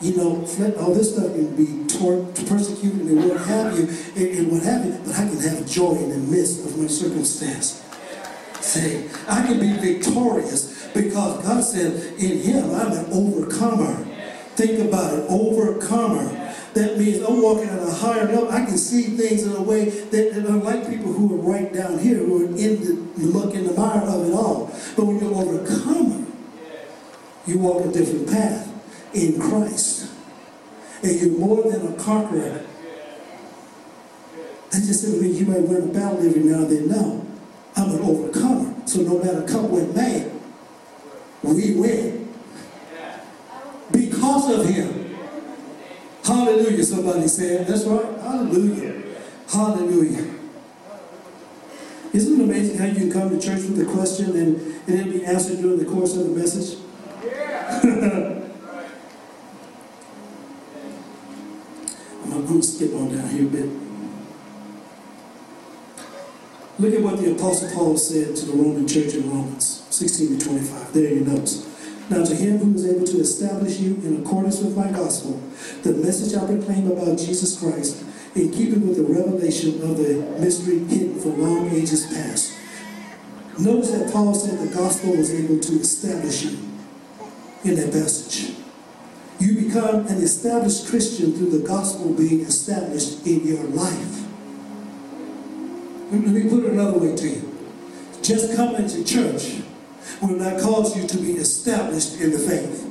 you 0.00 0.16
know, 0.16 0.44
all 0.78 0.92
this 0.92 1.14
stuff 1.14 1.32
can 1.32 1.56
be 1.56 1.86
torn, 1.86 2.32
persecuted 2.34 3.00
and 3.00 3.28
what 3.28 3.40
have 3.46 3.78
you, 3.78 3.88
and, 4.16 4.38
and, 4.38 4.52
what 4.52 4.62
have 4.62 4.84
you, 4.84 4.92
but 5.04 5.14
I 5.14 5.26
can 5.26 5.38
have 5.38 5.66
joy 5.66 5.94
in 5.94 6.10
the 6.10 6.18
midst 6.18 6.66
of 6.66 6.76
my 6.78 6.86
circumstance. 6.86 7.82
Say, 8.60 9.08
I 9.28 9.46
can 9.46 9.58
be 9.58 9.72
victorious 9.72 10.86
because 10.88 11.42
God 11.44 11.64
said, 11.64 11.92
in 12.18 12.40
him 12.40 12.74
I'm 12.74 12.92
an 12.92 13.06
overcomer. 13.12 14.04
Think 14.54 14.88
about 14.88 15.14
it, 15.14 15.26
overcomer. 15.30 16.35
That 16.76 16.98
means 16.98 17.22
I'm 17.22 17.40
walking 17.40 17.70
at 17.70 17.78
a 17.78 17.90
higher 17.90 18.26
level. 18.26 18.50
I 18.50 18.66
can 18.66 18.76
see 18.76 19.04
things 19.04 19.44
in 19.44 19.52
a 19.52 19.62
way 19.62 19.88
that, 19.88 20.34
that 20.34 20.44
unlike 20.44 20.86
people 20.90 21.10
who 21.10 21.32
are 21.32 21.38
right 21.38 21.72
down 21.72 21.98
here, 21.98 22.16
who 22.16 22.44
are 22.44 22.48
in 22.54 23.14
the 23.16 23.26
muck 23.32 23.54
and 23.54 23.66
the 23.66 23.72
mire 23.72 24.02
of 24.02 24.28
it 24.28 24.34
all. 24.34 24.66
But 24.94 25.06
when 25.06 25.18
you're 25.18 25.34
overcomer, 25.34 26.26
you 27.46 27.58
walk 27.60 27.86
a 27.86 27.88
different 27.88 28.28
path 28.28 28.70
in 29.14 29.40
Christ. 29.40 30.12
And 31.02 31.18
you're 31.18 31.38
more 31.38 31.62
than 31.62 31.94
a 31.94 31.96
conqueror. 31.96 32.66
That 34.70 34.82
just 34.84 35.02
doesn't 35.02 35.22
mean 35.22 35.34
you 35.34 35.46
might 35.46 35.62
win 35.62 35.82
a 35.82 35.86
battle 35.86 36.18
every 36.18 36.42
now 36.42 36.58
and 36.58 36.70
then. 36.70 36.88
No. 36.88 37.26
I'm 37.74 37.90
an 37.94 38.00
overcomer. 38.02 38.86
So 38.86 39.00
no 39.00 39.18
matter 39.18 39.48
come 39.48 39.70
what 39.70 39.94
may, 39.96 40.30
we 41.42 41.74
win. 41.74 42.34
Because 43.90 44.60
of 44.60 44.68
him. 44.68 45.05
Hallelujah, 46.26 46.82
somebody 46.82 47.28
said. 47.28 47.68
That's 47.68 47.84
right. 47.84 48.18
Hallelujah. 48.20 49.02
Hallelujah. 49.48 50.34
Isn't 52.12 52.40
it 52.40 52.44
amazing 52.44 52.78
how 52.78 52.86
you 52.86 52.94
can 52.96 53.12
come 53.12 53.30
to 53.30 53.38
church 53.38 53.62
with 53.62 53.80
a 53.80 53.84
question 53.84 54.36
and, 54.36 54.56
and 54.88 55.00
it'll 55.00 55.12
be 55.12 55.24
answered 55.24 55.58
during 55.60 55.78
the 55.78 55.84
course 55.84 56.16
of 56.16 56.24
the 56.28 56.34
message? 56.36 56.80
Yeah. 57.24 57.80
I'm 62.24 62.44
going 62.46 62.60
to 62.60 62.66
skip 62.66 62.92
on 62.94 63.16
down 63.16 63.28
here 63.28 63.44
a 63.44 63.48
bit. 63.48 63.70
Look 66.78 66.92
at 66.92 67.00
what 67.02 67.18
the 67.18 67.32
Apostle 67.32 67.70
Paul 67.70 67.96
said 67.96 68.34
to 68.34 68.46
the 68.46 68.52
Roman 68.52 68.88
church 68.88 69.14
in 69.14 69.30
Romans 69.30 69.86
16 69.90 70.38
to 70.38 70.44
25. 70.44 70.92
There 70.92 71.04
you 71.04 71.20
notes. 71.20 71.65
Now 72.08 72.24
to 72.24 72.34
him 72.34 72.58
who 72.58 72.74
is 72.74 72.86
able 72.86 73.06
to 73.06 73.20
establish 73.20 73.80
you 73.80 73.94
in 74.04 74.22
accordance 74.22 74.60
with 74.60 74.76
my 74.76 74.90
gospel, 74.92 75.42
the 75.82 75.92
message 75.92 76.34
I 76.36 76.46
proclaim 76.46 76.90
about 76.90 77.18
Jesus 77.18 77.58
Christ, 77.58 78.04
in 78.36 78.52
keeping 78.52 78.86
with 78.86 78.96
the 78.96 79.02
revelation 79.02 79.82
of 79.82 79.96
the 79.96 80.38
mystery 80.38 80.78
hidden 80.84 81.18
for 81.18 81.30
long 81.30 81.68
ages 81.70 82.06
past. 82.06 82.52
Notice 83.58 83.90
that 83.90 84.12
Paul 84.12 84.34
said 84.34 84.58
the 84.58 84.74
gospel 84.74 85.16
was 85.16 85.34
able 85.34 85.58
to 85.58 85.72
establish 85.80 86.44
you 86.44 86.58
in 87.64 87.74
that 87.74 87.90
passage. 87.90 88.54
You 89.40 89.66
become 89.66 90.06
an 90.06 90.18
established 90.18 90.88
Christian 90.88 91.32
through 91.32 91.58
the 91.58 91.66
gospel 91.66 92.12
being 92.12 92.42
established 92.42 93.26
in 93.26 93.46
your 93.46 93.64
life. 93.64 94.26
Let 96.12 96.20
me 96.20 96.48
put 96.48 96.64
it 96.64 96.72
another 96.72 96.98
way 96.98 97.16
to 97.16 97.28
you. 97.28 97.58
Just 98.22 98.54
coming 98.54 98.86
to 98.86 99.04
church 99.04 99.62
will 100.20 100.36
not 100.36 100.60
cause 100.60 100.96
you 100.96 101.06
to 101.06 101.16
be 101.18 101.32
established 101.32 102.20
in 102.20 102.30
the 102.30 102.38
faith. 102.38 102.84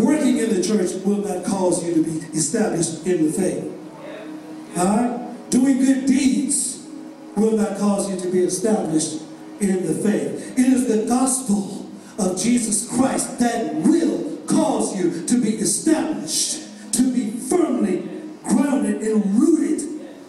Working 0.00 0.38
in 0.38 0.54
the 0.54 0.62
church 0.62 0.92
will 1.04 1.26
not 1.26 1.44
cause 1.44 1.84
you 1.84 1.94
to 1.94 2.02
be 2.04 2.20
established 2.36 3.06
in 3.06 3.26
the 3.26 3.32
faith. 3.32 3.64
All 4.76 4.84
right? 4.84 5.50
Doing 5.50 5.78
good 5.78 6.06
deeds 6.06 6.86
will 7.36 7.56
not 7.56 7.78
cause 7.78 8.10
you 8.10 8.16
to 8.20 8.30
be 8.30 8.40
established 8.40 9.22
in 9.60 9.86
the 9.86 9.94
faith. 9.94 10.58
It 10.58 10.66
is 10.66 10.86
the 10.86 11.06
gospel 11.08 11.90
of 12.18 12.40
Jesus 12.40 12.88
Christ 12.88 13.38
that 13.40 13.74
will 13.74 14.38
cause 14.46 14.96
you 14.96 15.26
to 15.26 15.40
be 15.40 15.56
established, 15.56 16.92
to 16.92 17.12
be 17.12 17.30
firmly 17.30 18.08
grounded 18.44 19.00
and 19.02 19.24
rooted 19.34 19.80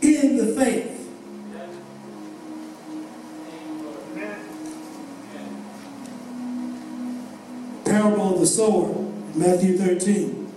in 0.02 0.38
the 0.38 0.56
faith. 0.60 0.95
The 8.46 8.52
sower, 8.52 8.94
Matthew 9.34 9.76
13, 9.76 10.52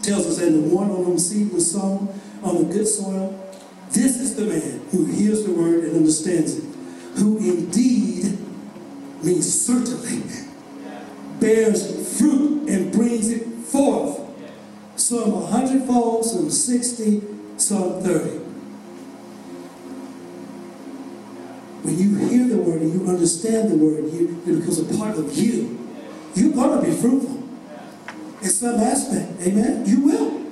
tells 0.00 0.26
us 0.26 0.38
that 0.38 0.50
the 0.50 0.60
one 0.60 0.90
on 0.90 1.04
whom 1.04 1.18
seed 1.18 1.52
was 1.52 1.70
sown 1.70 2.08
on 2.42 2.56
the 2.56 2.72
good 2.72 2.88
soil, 2.88 3.38
this 3.90 4.18
is 4.18 4.34
the 4.34 4.46
man 4.46 4.80
who 4.90 5.04
hears 5.04 5.44
the 5.44 5.52
word 5.52 5.84
and 5.84 5.96
understands 5.96 6.56
it, 6.56 6.64
who 7.16 7.36
indeed 7.36 8.38
means 9.22 9.62
certainly 9.66 10.22
bears 11.38 12.18
fruit 12.18 12.66
and 12.70 12.90
brings 12.90 13.28
it 13.28 13.46
forth. 13.66 14.18
Some 14.96 15.34
a 15.34 15.46
hundredfold, 15.46 16.24
some 16.24 16.48
sixty, 16.48 17.22
some 17.58 18.02
thirty. 18.02 18.38
When 21.82 21.98
you 21.98 22.16
hear 22.28 22.48
the 22.48 22.56
word 22.56 22.80
and 22.80 22.94
you 22.94 23.06
understand 23.06 23.70
the 23.70 23.76
word, 23.76 24.10
you, 24.12 24.40
it 24.46 24.60
becomes 24.60 24.78
a 24.78 24.96
part 24.96 25.18
of 25.18 25.36
you 25.36 25.81
you're 26.34 26.52
going 26.52 26.80
to 26.80 26.86
be 26.86 26.92
fruitful 26.92 27.42
in 28.42 28.48
some 28.48 28.80
aspect. 28.80 29.40
Amen? 29.42 29.84
You 29.86 30.00
will. 30.04 30.42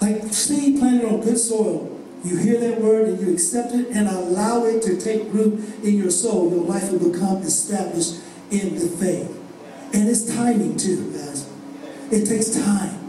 Like 0.00 0.32
seed 0.32 0.78
planted 0.78 1.06
on 1.06 1.20
good 1.20 1.38
soil. 1.38 1.90
You 2.24 2.38
hear 2.38 2.58
that 2.58 2.80
word 2.80 3.08
and 3.08 3.20
you 3.20 3.32
accept 3.32 3.74
it 3.74 3.88
and 3.88 4.08
allow 4.08 4.64
it 4.64 4.82
to 4.84 4.98
take 4.98 5.32
root 5.32 5.62
in 5.84 5.96
your 5.96 6.10
soul. 6.10 6.50
Your 6.50 6.64
life 6.64 6.90
will 6.90 7.10
become 7.10 7.42
established 7.42 8.20
in 8.50 8.74
the 8.74 8.86
faith. 8.86 9.30
And 9.92 10.08
it's 10.08 10.34
timing 10.34 10.76
too, 10.76 11.12
guys. 11.12 11.48
It 12.10 12.26
takes 12.26 12.50
time. 12.50 13.00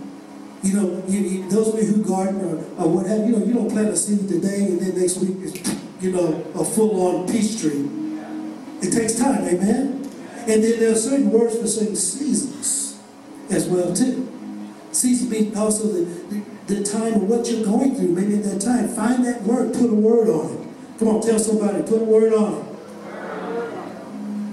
You 0.63 0.73
know, 0.73 1.03
you, 1.07 1.19
you, 1.19 1.49
those 1.49 1.73
of 1.73 1.79
you 1.79 1.85
who 1.85 2.03
garden 2.03 2.41
or, 2.41 2.83
or 2.83 3.07
you 3.07 3.31
know, 3.31 3.45
you 3.45 3.53
don't 3.53 3.69
plant 3.69 3.89
a 3.89 3.95
seed 3.95 4.27
today 4.27 4.65
and 4.65 4.79
then 4.79 4.99
next 4.99 5.17
week 5.17 5.37
is, 5.43 5.55
you 6.01 6.11
know, 6.11 6.43
a 6.55 6.65
full-on 6.65 7.27
peach 7.27 7.61
tree. 7.61 7.87
It 8.81 8.91
takes 8.91 9.15
time, 9.15 9.43
amen? 9.45 10.04
And 10.47 10.63
then 10.63 10.79
there 10.79 10.91
are 10.91 10.95
certain 10.95 11.31
words 11.31 11.57
for 11.57 11.65
certain 11.65 11.95
seasons 11.95 12.99
as 13.49 13.67
well 13.67 13.93
too. 13.95 14.31
Season 14.91 15.29
being 15.29 15.57
also 15.57 15.87
the, 15.87 16.03
the, 16.05 16.75
the 16.75 16.83
time 16.83 17.15
of 17.15 17.23
what 17.23 17.49
you're 17.49 17.65
going 17.65 17.95
through, 17.95 18.09
maybe 18.09 18.35
at 18.35 18.43
that 18.43 18.61
time. 18.61 18.87
Find 18.87 19.25
that 19.25 19.41
word, 19.41 19.73
put 19.73 19.89
a 19.89 19.93
word 19.93 20.29
on 20.29 20.53
it. 20.53 20.99
Come 20.99 21.07
on, 21.09 21.21
tell 21.21 21.39
somebody, 21.39 21.81
put 21.81 22.01
a 22.01 22.05
word 22.05 22.33
on 22.33 22.53
it. 22.53 22.65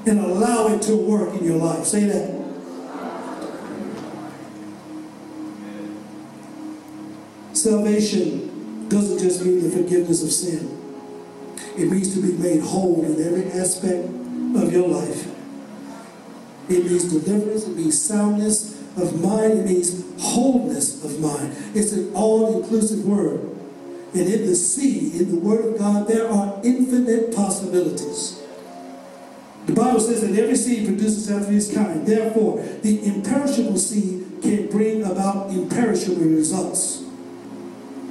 And 0.09 0.19
allow 0.19 0.69
it 0.69 0.83
to 0.83 0.97
work 0.97 1.35
in 1.39 1.45
your 1.45 1.59
life. 1.59 1.85
Say 1.85 2.05
that. 2.05 2.43
Salvation 7.53 8.89
doesn't 8.89 9.19
just 9.19 9.45
mean 9.45 9.63
the 9.63 9.71
forgiveness 9.71 10.25
of 10.25 10.33
sin. 10.33 10.79
It 11.77 11.91
means 11.91 12.15
to 12.15 12.21
be 12.21 12.33
made 12.33 12.63
whole 12.63 13.05
in 13.05 13.25
every 13.25 13.53
aspect 13.53 14.07
of 14.07 14.73
your 14.73 14.89
life. 14.89 15.32
It 16.73 16.87
means 16.87 17.13
deliverance. 17.13 17.67
It 17.67 17.77
means 17.77 18.01
soundness 18.01 18.81
of 18.97 19.21
mind. 19.21 19.61
It 19.61 19.67
means 19.67 20.05
wholeness 20.21 21.05
of 21.05 21.21
mind. 21.21 21.55
It's 21.75 21.93
an 21.93 22.15
all-inclusive 22.15 23.05
word. 23.05 23.41
And 24.15 24.29
in 24.29 24.47
the 24.47 24.55
seed, 24.55 25.15
in 25.15 25.31
the 25.31 25.39
Word 25.39 25.65
of 25.73 25.79
God, 25.79 26.07
there 26.07 26.29
are 26.29 26.61
infinite 26.63 27.35
possibilities. 27.35 28.43
The 29.67 29.73
Bible 29.73 30.01
says 30.01 30.21
that 30.21 30.39
every 30.39 30.57
seed 30.57 30.87
produces 30.87 31.31
after 31.31 31.53
its 31.53 31.73
kind. 31.73 32.07
Therefore, 32.07 32.63
the 32.83 33.07
imperishable 33.07 33.79
seed 33.79 34.43
can 34.43 34.69
bring 34.69 35.03
about 35.05 35.51
imperishable 35.51 36.25
results. 36.25 37.05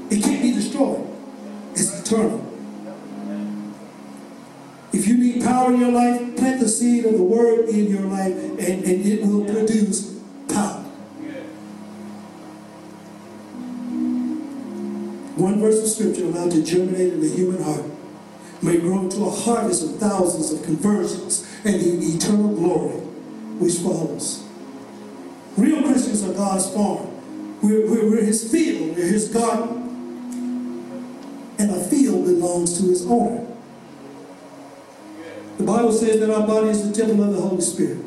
It 0.09 0.23
can't 0.23 0.41
be 0.41 0.53
destroyed. 0.53 1.07
It's 1.73 2.01
eternal. 2.01 2.50
Power 5.43 5.73
in 5.73 5.79
your 5.79 5.91
life, 5.91 6.37
plant 6.37 6.59
the 6.59 6.69
seed 6.69 7.05
of 7.05 7.13
the 7.13 7.23
word 7.23 7.69
in 7.69 7.87
your 7.87 8.01
life 8.01 8.33
and, 8.33 8.59
and 8.59 9.05
it 9.05 9.25
will 9.25 9.45
produce 9.45 10.19
power. 10.47 10.83
One 15.35 15.59
verse 15.59 15.81
of 15.81 15.87
scripture 15.87 16.25
allowed 16.25 16.51
to 16.51 16.63
germinate 16.63 17.13
in 17.13 17.21
the 17.21 17.29
human 17.29 17.63
heart 17.63 17.85
may 18.61 18.77
grow 18.77 18.99
into 18.99 19.25
a 19.25 19.29
harvest 19.31 19.83
of 19.83 19.97
thousands 19.97 20.51
of 20.51 20.63
conversions 20.63 21.47
and 21.63 21.81
the 21.81 22.15
eternal 22.15 22.55
glory 22.55 22.99
which 23.57 23.75
follows. 23.75 24.47
Real 25.57 25.81
Christians 25.81 26.23
are 26.23 26.33
God's 26.33 26.69
farm. 26.71 27.07
We're, 27.61 27.89
we're, 27.89 28.09
we're 28.09 28.23
his 28.23 28.51
field, 28.51 28.95
we're 28.95 29.07
his 29.07 29.29
garden. 29.29 29.79
And 31.57 31.71
a 31.71 31.83
field 31.83 32.25
belongs 32.25 32.77
to 32.79 32.87
his 32.87 33.05
owner. 33.05 33.50
The 35.61 35.67
Bible 35.67 35.91
says 35.91 36.19
that 36.19 36.31
our 36.31 36.47
body 36.47 36.69
is 36.69 36.89
the 36.89 36.91
temple 36.91 37.23
of 37.23 37.35
the 37.35 37.39
Holy 37.39 37.61
Spirit, 37.61 37.99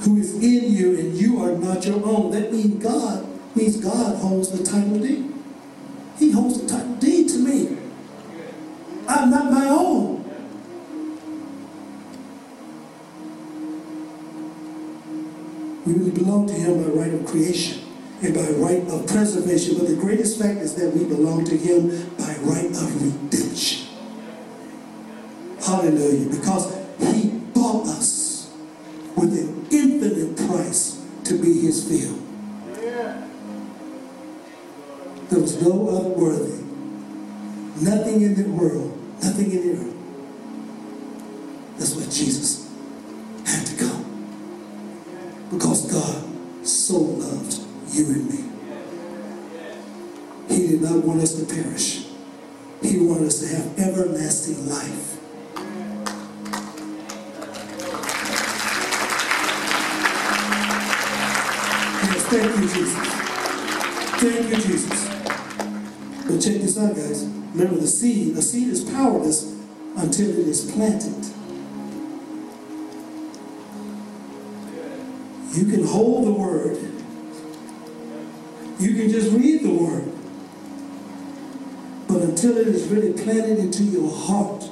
who 0.00 0.18
is 0.18 0.34
in 0.34 0.70
you, 0.70 0.98
and 0.98 1.14
you 1.14 1.42
are 1.42 1.52
not 1.52 1.86
your 1.86 2.04
own. 2.04 2.30
That 2.32 2.52
means 2.52 2.82
God 2.82 3.26
means 3.56 3.78
God 3.78 4.16
holds 4.16 4.50
the 4.50 4.62
title 4.62 4.98
deed. 4.98 5.32
He 6.18 6.32
holds 6.32 6.60
the 6.60 6.68
title 6.68 6.94
deed 6.96 7.30
to 7.30 7.38
me. 7.38 7.78
I'm 9.08 9.30
not 9.30 9.50
my 9.50 9.70
own. 9.70 10.22
We 15.86 15.94
really 15.94 16.10
belong 16.10 16.46
to 16.48 16.52
Him 16.52 16.84
by 16.84 16.90
right 16.90 17.14
of 17.14 17.24
creation 17.24 17.84
and 18.20 18.34
by 18.34 18.50
right 18.50 18.86
of 18.88 19.06
preservation. 19.06 19.78
But 19.78 19.88
the 19.88 19.96
greatest 19.96 20.38
fact 20.38 20.58
is 20.58 20.74
that 20.74 20.92
we 20.92 21.04
belong 21.04 21.46
to 21.46 21.56
Him 21.56 21.88
by 22.18 22.36
right 22.42 22.66
of 22.66 23.02
redemption. 23.02 23.85
Hallelujah. 25.66 26.30
Because 26.30 26.72
He 27.00 27.30
bought 27.52 27.88
us 27.88 28.52
with 29.16 29.32
an 29.32 29.66
infinite 29.72 30.36
price 30.48 31.04
to 31.24 31.42
be 31.42 31.60
His 31.60 31.88
field. 31.88 32.22
There 35.28 35.40
was 35.40 35.60
no 35.60 35.88
other 35.88 36.08
worthy. 36.10 36.62
Nothing 37.82 38.22
in 38.22 38.34
the 38.36 38.48
world, 38.48 38.96
nothing 39.22 39.50
in 39.50 39.60
the 39.60 39.72
earth. 39.72 39.94
That's 41.78 41.94
why 41.96 42.04
Jesus 42.04 42.70
had 43.44 43.66
to 43.66 43.76
come. 43.76 44.04
Because 45.50 45.92
God 45.92 46.24
so 46.66 46.94
loved 46.96 47.60
you 47.90 48.06
and 48.06 48.30
me. 48.30 48.44
He 50.48 50.68
did 50.68 50.80
not 50.80 51.04
want 51.04 51.20
us 51.20 51.34
to 51.34 51.44
perish. 51.54 52.06
He 52.82 52.98
wanted 53.00 53.26
us 53.26 53.40
to 53.40 53.48
have 53.48 53.78
everlasting 53.78 54.68
life. 54.68 55.15
Jesus. 62.76 63.08
Thank 64.20 64.50
you, 64.50 64.56
Jesus. 64.56 65.08
But 66.26 66.40
check 66.42 66.60
this 66.60 66.78
out, 66.78 66.94
guys. 66.94 67.24
Remember 67.24 67.80
the 67.80 67.86
seed. 67.86 68.34
The 68.34 68.42
seed 68.42 68.68
is 68.68 68.84
powerless 68.84 69.56
until 69.96 70.28
it 70.28 70.46
is 70.46 70.70
planted. 70.70 71.24
You 75.54 75.64
can 75.72 75.86
hold 75.86 76.26
the 76.26 76.32
word. 76.32 76.76
You 78.78 78.94
can 78.94 79.08
just 79.08 79.32
read 79.32 79.62
the 79.62 79.72
word. 79.72 80.12
But 82.08 82.28
until 82.28 82.58
it 82.58 82.68
is 82.68 82.88
really 82.88 83.14
planted 83.14 83.58
into 83.58 83.84
your 83.84 84.14
heart, 84.14 84.68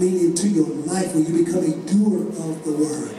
meaning 0.00 0.24
into 0.24 0.48
your 0.48 0.66
life, 0.66 1.14
when 1.14 1.24
you 1.24 1.44
become 1.44 1.62
a 1.62 1.76
doer 1.86 2.26
of 2.26 2.64
the 2.64 2.72
word, 2.72 3.14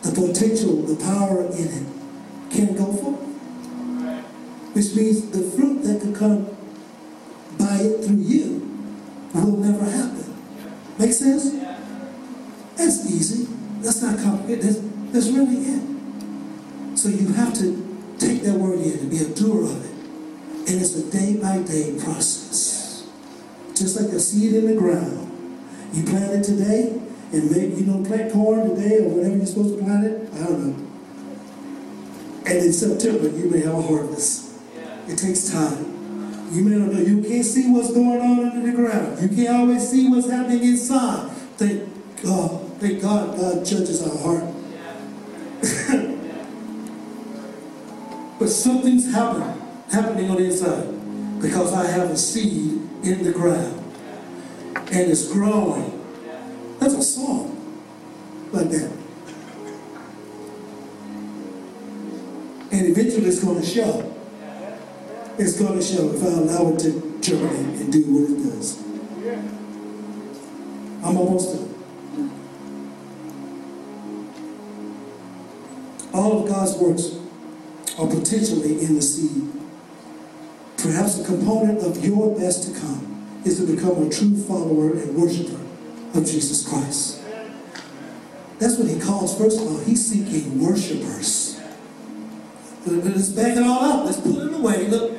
the 0.00 0.12
potential, 0.12 0.76
the 0.76 0.96
power 1.04 1.44
in 1.52 1.68
it 1.68 2.03
can 2.54 2.76
go 2.76 2.92
forth. 2.92 3.20
Which 4.74 4.94
means 4.94 5.30
the 5.30 5.42
fruit 5.56 5.82
that 5.82 6.00
could 6.00 6.16
come 6.16 6.46
by 7.58 7.78
it 7.78 8.04
through 8.04 8.16
you 8.16 8.88
will 9.34 9.56
never 9.56 9.84
happen. 9.84 10.34
Make 10.98 11.12
sense? 11.12 11.52
That's 12.76 13.10
easy. 13.10 13.52
That's 13.80 14.02
not 14.02 14.18
complicated. 14.18 14.64
That's, 14.64 14.80
that's 15.12 15.28
really 15.28 15.56
it. 15.56 16.98
So 16.98 17.08
you 17.08 17.32
have 17.34 17.54
to 17.54 18.16
take 18.18 18.42
that 18.42 18.54
word 18.54 18.80
in 18.80 18.98
and 18.98 19.10
be 19.10 19.18
a 19.18 19.28
doer 19.28 19.64
of 19.64 19.84
it. 19.84 19.90
And 20.70 20.80
it's 20.80 20.96
a 20.96 21.10
day 21.10 21.36
by 21.36 21.58
day 21.58 21.98
process. 22.02 23.06
Just 23.74 24.00
like 24.00 24.10
a 24.12 24.20
seed 24.20 24.54
in 24.54 24.66
the 24.66 24.74
ground. 24.74 25.30
You 25.92 26.04
plant 26.04 26.32
it 26.32 26.42
today, 26.42 27.00
and 27.32 27.50
maybe 27.50 27.74
you 27.76 27.84
don't 27.84 28.04
plant 28.04 28.32
corn 28.32 28.70
today 28.70 28.98
or 28.98 29.08
whatever 29.08 29.36
you're 29.36 29.46
supposed 29.46 29.78
to 29.78 29.84
plant 29.84 30.04
it. 30.06 30.30
I 30.34 30.38
don't 30.44 30.78
know. 30.78 30.83
And 32.46 32.58
in 32.58 32.72
September, 32.72 33.28
you 33.28 33.50
may 33.50 33.60
have 33.60 33.74
a 33.74 33.82
harvest. 33.82 34.52
It 35.08 35.16
takes 35.16 35.50
time. 35.50 35.92
You 36.52 36.64
may 36.64 36.76
not 36.76 36.92
know. 36.92 37.00
You 37.00 37.22
can't 37.22 37.44
see 37.44 37.70
what's 37.70 37.92
going 37.92 38.20
on 38.20 38.50
under 38.50 38.70
the 38.70 38.76
ground. 38.76 39.22
You 39.22 39.28
can't 39.34 39.60
always 39.60 39.88
see 39.88 40.08
what's 40.08 40.30
happening 40.30 40.62
inside. 40.62 41.30
Thank 41.56 41.88
God. 42.22 42.60
Thank 42.78 43.02
God 43.02 43.36
God 43.36 43.64
judges 43.64 44.06
our 44.06 44.16
heart. 44.18 44.44
but 48.38 48.48
something's 48.48 49.12
happening, 49.12 49.60
happening 49.90 50.30
on 50.30 50.36
the 50.36 50.44
inside 50.44 51.40
because 51.40 51.72
I 51.72 51.86
have 51.90 52.10
a 52.10 52.16
seed 52.16 52.80
in 53.02 53.24
the 53.24 53.32
ground 53.32 53.80
and 54.76 55.10
it's 55.10 55.32
growing. 55.32 55.90
That's 56.78 56.94
a 56.94 57.02
song 57.02 57.50
like 58.52 58.70
that. 58.70 59.03
And 62.74 62.88
eventually 62.88 63.26
it's 63.26 63.38
going 63.38 63.60
to 63.60 63.64
show. 63.64 64.12
It's 65.38 65.56
going 65.56 65.78
to 65.78 65.84
show 65.84 66.10
if 66.12 66.24
I 66.24 66.26
allow 66.26 66.74
it 66.74 66.80
to 66.80 67.20
germinate 67.20 67.80
and 67.80 67.92
do 67.92 68.02
what 68.02 68.28
it 68.28 68.42
does. 68.42 68.82
I'm 71.04 71.16
almost 71.16 71.54
done. 71.54 72.30
All 76.12 76.42
of 76.42 76.48
God's 76.48 76.76
works 76.78 77.16
are 77.96 78.08
potentially 78.08 78.84
in 78.84 78.96
the 78.96 79.02
seed. 79.02 79.52
Perhaps 80.76 81.20
a 81.20 81.24
component 81.24 81.80
of 81.80 82.04
your 82.04 82.36
best 82.36 82.74
to 82.74 82.80
come 82.80 83.40
is 83.44 83.60
to 83.60 83.72
become 83.72 84.04
a 84.04 84.10
true 84.10 84.36
follower 84.36 84.94
and 84.94 85.14
worshiper 85.14 85.62
of 86.18 86.26
Jesus 86.26 86.68
Christ. 86.68 87.20
That's 88.58 88.78
what 88.78 88.88
he 88.88 88.98
calls, 88.98 89.38
first 89.38 89.60
of 89.60 89.68
all, 89.68 89.78
he's 89.78 90.04
seeking 90.04 90.60
worshipers. 90.60 91.53
Let's 92.86 93.28
back 93.30 93.56
it 93.56 93.62
all 93.62 93.84
up. 93.84 94.04
Let's 94.04 94.20
put 94.20 94.36
it 94.36 94.52
away. 94.52 94.88
Look, 94.88 95.16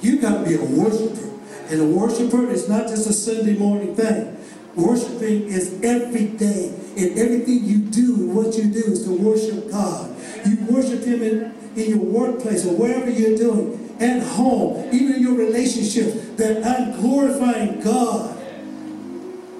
you 0.00 0.20
got 0.20 0.38
to 0.38 0.44
be 0.44 0.54
a 0.56 0.64
worshiper. 0.64 1.30
And 1.68 1.80
a 1.80 1.86
worshiper 1.86 2.50
is 2.50 2.68
not 2.68 2.88
just 2.88 3.08
a 3.08 3.12
Sunday 3.12 3.56
morning 3.56 3.94
thing. 3.94 4.36
Worshiping 4.74 5.44
is 5.44 5.80
every 5.82 6.26
day. 6.26 6.74
And 6.96 7.18
everything 7.18 7.64
you 7.64 7.78
do 7.78 8.14
and 8.14 8.34
what 8.34 8.56
you 8.56 8.64
do 8.64 8.84
is 8.84 9.04
to 9.04 9.16
worship 9.16 9.70
God. 9.70 10.14
You 10.44 10.56
worship 10.66 11.04
Him 11.04 11.22
in, 11.22 11.54
in 11.76 11.90
your 11.90 12.04
workplace 12.04 12.66
or 12.66 12.74
wherever 12.74 13.08
you're 13.08 13.36
doing, 13.36 13.96
at 14.00 14.22
home, 14.22 14.88
even 14.92 15.14
in 15.14 15.22
your 15.22 15.34
relationship, 15.34 16.36
that 16.36 16.66
I'm 16.66 17.00
glorifying 17.00 17.80
God. 17.80 18.36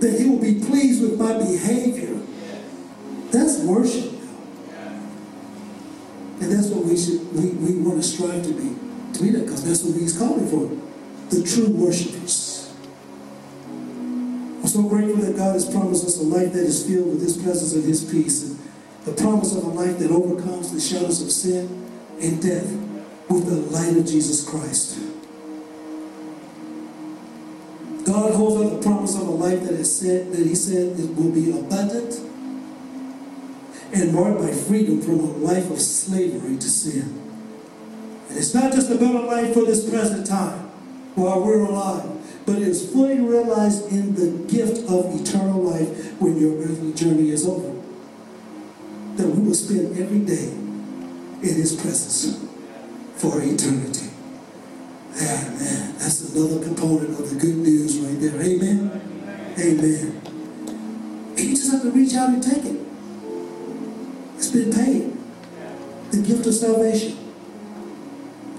That 0.00 0.18
He 0.18 0.28
will 0.28 0.40
be 0.40 0.60
pleased 0.60 1.02
with 1.02 1.18
my 1.18 1.38
behavior. 1.38 2.20
That's 3.30 3.60
worship. 3.60 4.12
And 6.44 6.52
that's 6.52 6.68
what 6.68 6.84
we 6.84 6.94
should 6.94 7.24
we, 7.32 7.56
we 7.56 7.80
want 7.80 8.02
to 8.02 8.06
strive 8.06 8.44
to 8.44 8.52
be. 8.52 8.76
To 9.14 9.22
be 9.22 9.30
that 9.30 9.46
because 9.46 9.64
that's 9.64 9.82
what 9.82 9.98
he's 9.98 10.18
calling 10.18 10.46
for. 10.46 10.68
The 11.34 11.42
true 11.42 11.70
worshipers. 11.70 12.70
I'm 13.64 14.66
so 14.66 14.82
grateful 14.82 15.22
that 15.22 15.38
God 15.38 15.54
has 15.54 15.64
promised 15.64 16.04
us 16.04 16.20
a 16.20 16.22
life 16.22 16.52
that 16.52 16.64
is 16.64 16.86
filled 16.86 17.08
with 17.08 17.22
his 17.22 17.38
presence 17.38 17.72
and 17.72 17.82
his 17.82 18.04
peace. 18.04 18.42
And 18.42 18.58
the 19.06 19.12
promise 19.12 19.56
of 19.56 19.64
a 19.64 19.68
life 19.68 19.98
that 20.00 20.10
overcomes 20.10 20.70
the 20.70 20.80
shadows 20.80 21.22
of 21.22 21.30
sin 21.32 21.88
and 22.20 22.42
death 22.42 22.70
with 23.30 23.46
the 23.46 23.56
light 23.72 23.96
of 23.96 24.04
Jesus 24.04 24.46
Christ. 24.46 24.98
God 28.04 28.34
holds 28.34 28.62
out 28.62 28.82
the 28.82 28.82
promise 28.82 29.14
of 29.14 29.28
a 29.28 29.30
life 29.30 29.62
that 29.62 29.72
is 29.72 29.98
said 29.98 30.30
that 30.32 30.46
he 30.46 30.54
said 30.54 31.00
it 31.00 31.16
will 31.16 31.32
be 31.32 31.58
abundant 31.58 32.20
and 33.94 34.12
marked 34.12 34.40
by 34.40 34.50
freedom 34.50 35.00
from 35.00 35.20
a 35.20 35.32
life 35.38 35.70
of 35.70 35.80
slavery 35.80 36.56
to 36.56 36.68
sin. 36.68 37.22
And 38.28 38.38
it's 38.38 38.54
not 38.54 38.72
just 38.72 38.90
about 38.90 39.14
a 39.14 39.26
life 39.26 39.54
for 39.54 39.64
this 39.64 39.88
present 39.88 40.26
time 40.26 40.60
while 41.14 41.40
we're 41.40 41.64
alive, 41.64 42.10
but 42.44 42.56
it 42.56 42.62
is 42.62 42.90
fully 42.92 43.20
realized 43.20 43.90
in 43.92 44.14
the 44.14 44.46
gift 44.52 44.90
of 44.90 45.20
eternal 45.20 45.62
life 45.62 46.20
when 46.20 46.38
your 46.38 46.60
earthly 46.60 46.92
journey 46.92 47.30
is 47.30 47.46
over. 47.46 47.72
That 49.16 49.28
we 49.28 49.46
will 49.46 49.54
spend 49.54 49.96
every 49.96 50.20
day 50.20 50.48
in 50.48 51.54
his 51.54 51.76
presence 51.80 52.44
for 53.16 53.40
eternity. 53.40 54.10
Amen. 55.16 55.94
That's 55.98 56.34
another 56.34 56.64
component 56.64 57.10
of 57.20 57.30
the 57.30 57.36
good 57.36 57.56
news 57.56 57.98
right 57.98 58.20
there. 58.20 58.42
Amen. 58.42 58.90
Amen. 59.56 60.20
And 61.36 61.38
you 61.38 61.54
just 61.54 61.70
have 61.70 61.82
to 61.82 61.90
reach 61.92 62.14
out 62.14 62.30
and 62.30 62.42
take 62.42 62.64
it. 62.64 62.83
It's 64.36 64.50
been 64.50 64.72
paid. 64.72 65.16
The 66.10 66.22
gift 66.22 66.46
of 66.46 66.54
salvation. 66.54 67.18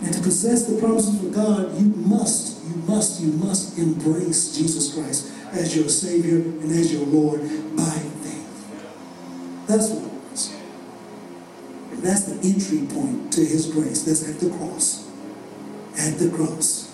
And 0.01 0.13
to 0.13 0.21
possess 0.21 0.65
the 0.67 0.79
promises 0.79 1.23
of 1.23 1.33
God, 1.33 1.73
you 1.79 1.87
must, 1.87 2.63
you 2.65 2.75
must, 2.75 3.21
you 3.21 3.31
must 3.31 3.77
embrace 3.77 4.55
Jesus 4.55 4.93
Christ 4.93 5.31
as 5.51 5.75
your 5.75 5.87
Savior 5.87 6.35
and 6.35 6.71
as 6.71 6.93
your 6.93 7.05
Lord 7.05 7.41
by 7.75 7.83
faith. 7.83 9.67
That's 9.67 9.89
what 9.89 10.03
it 10.03 10.33
is. 10.33 10.55
And 11.91 12.03
that's 12.03 12.25
the 12.25 12.47
entry 12.47 12.85
point 12.93 13.33
to 13.33 13.41
his 13.41 13.67
grace. 13.71 14.03
That's 14.03 14.27
at 14.29 14.39
the 14.39 14.49
cross. 14.57 15.09
At 15.97 16.19
the 16.19 16.29
cross. 16.29 16.93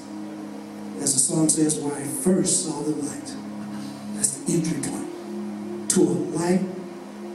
As 1.00 1.14
the 1.14 1.20
song 1.20 1.50
says, 1.50 1.80
where 1.80 1.96
I 1.96 2.04
first 2.04 2.66
saw 2.66 2.82
the 2.84 2.92
light. 2.92 3.36
That's 4.14 4.38
the 4.38 4.54
entry 4.54 4.80
point 4.90 5.90
to 5.92 6.02
a 6.02 6.16
life 6.38 6.81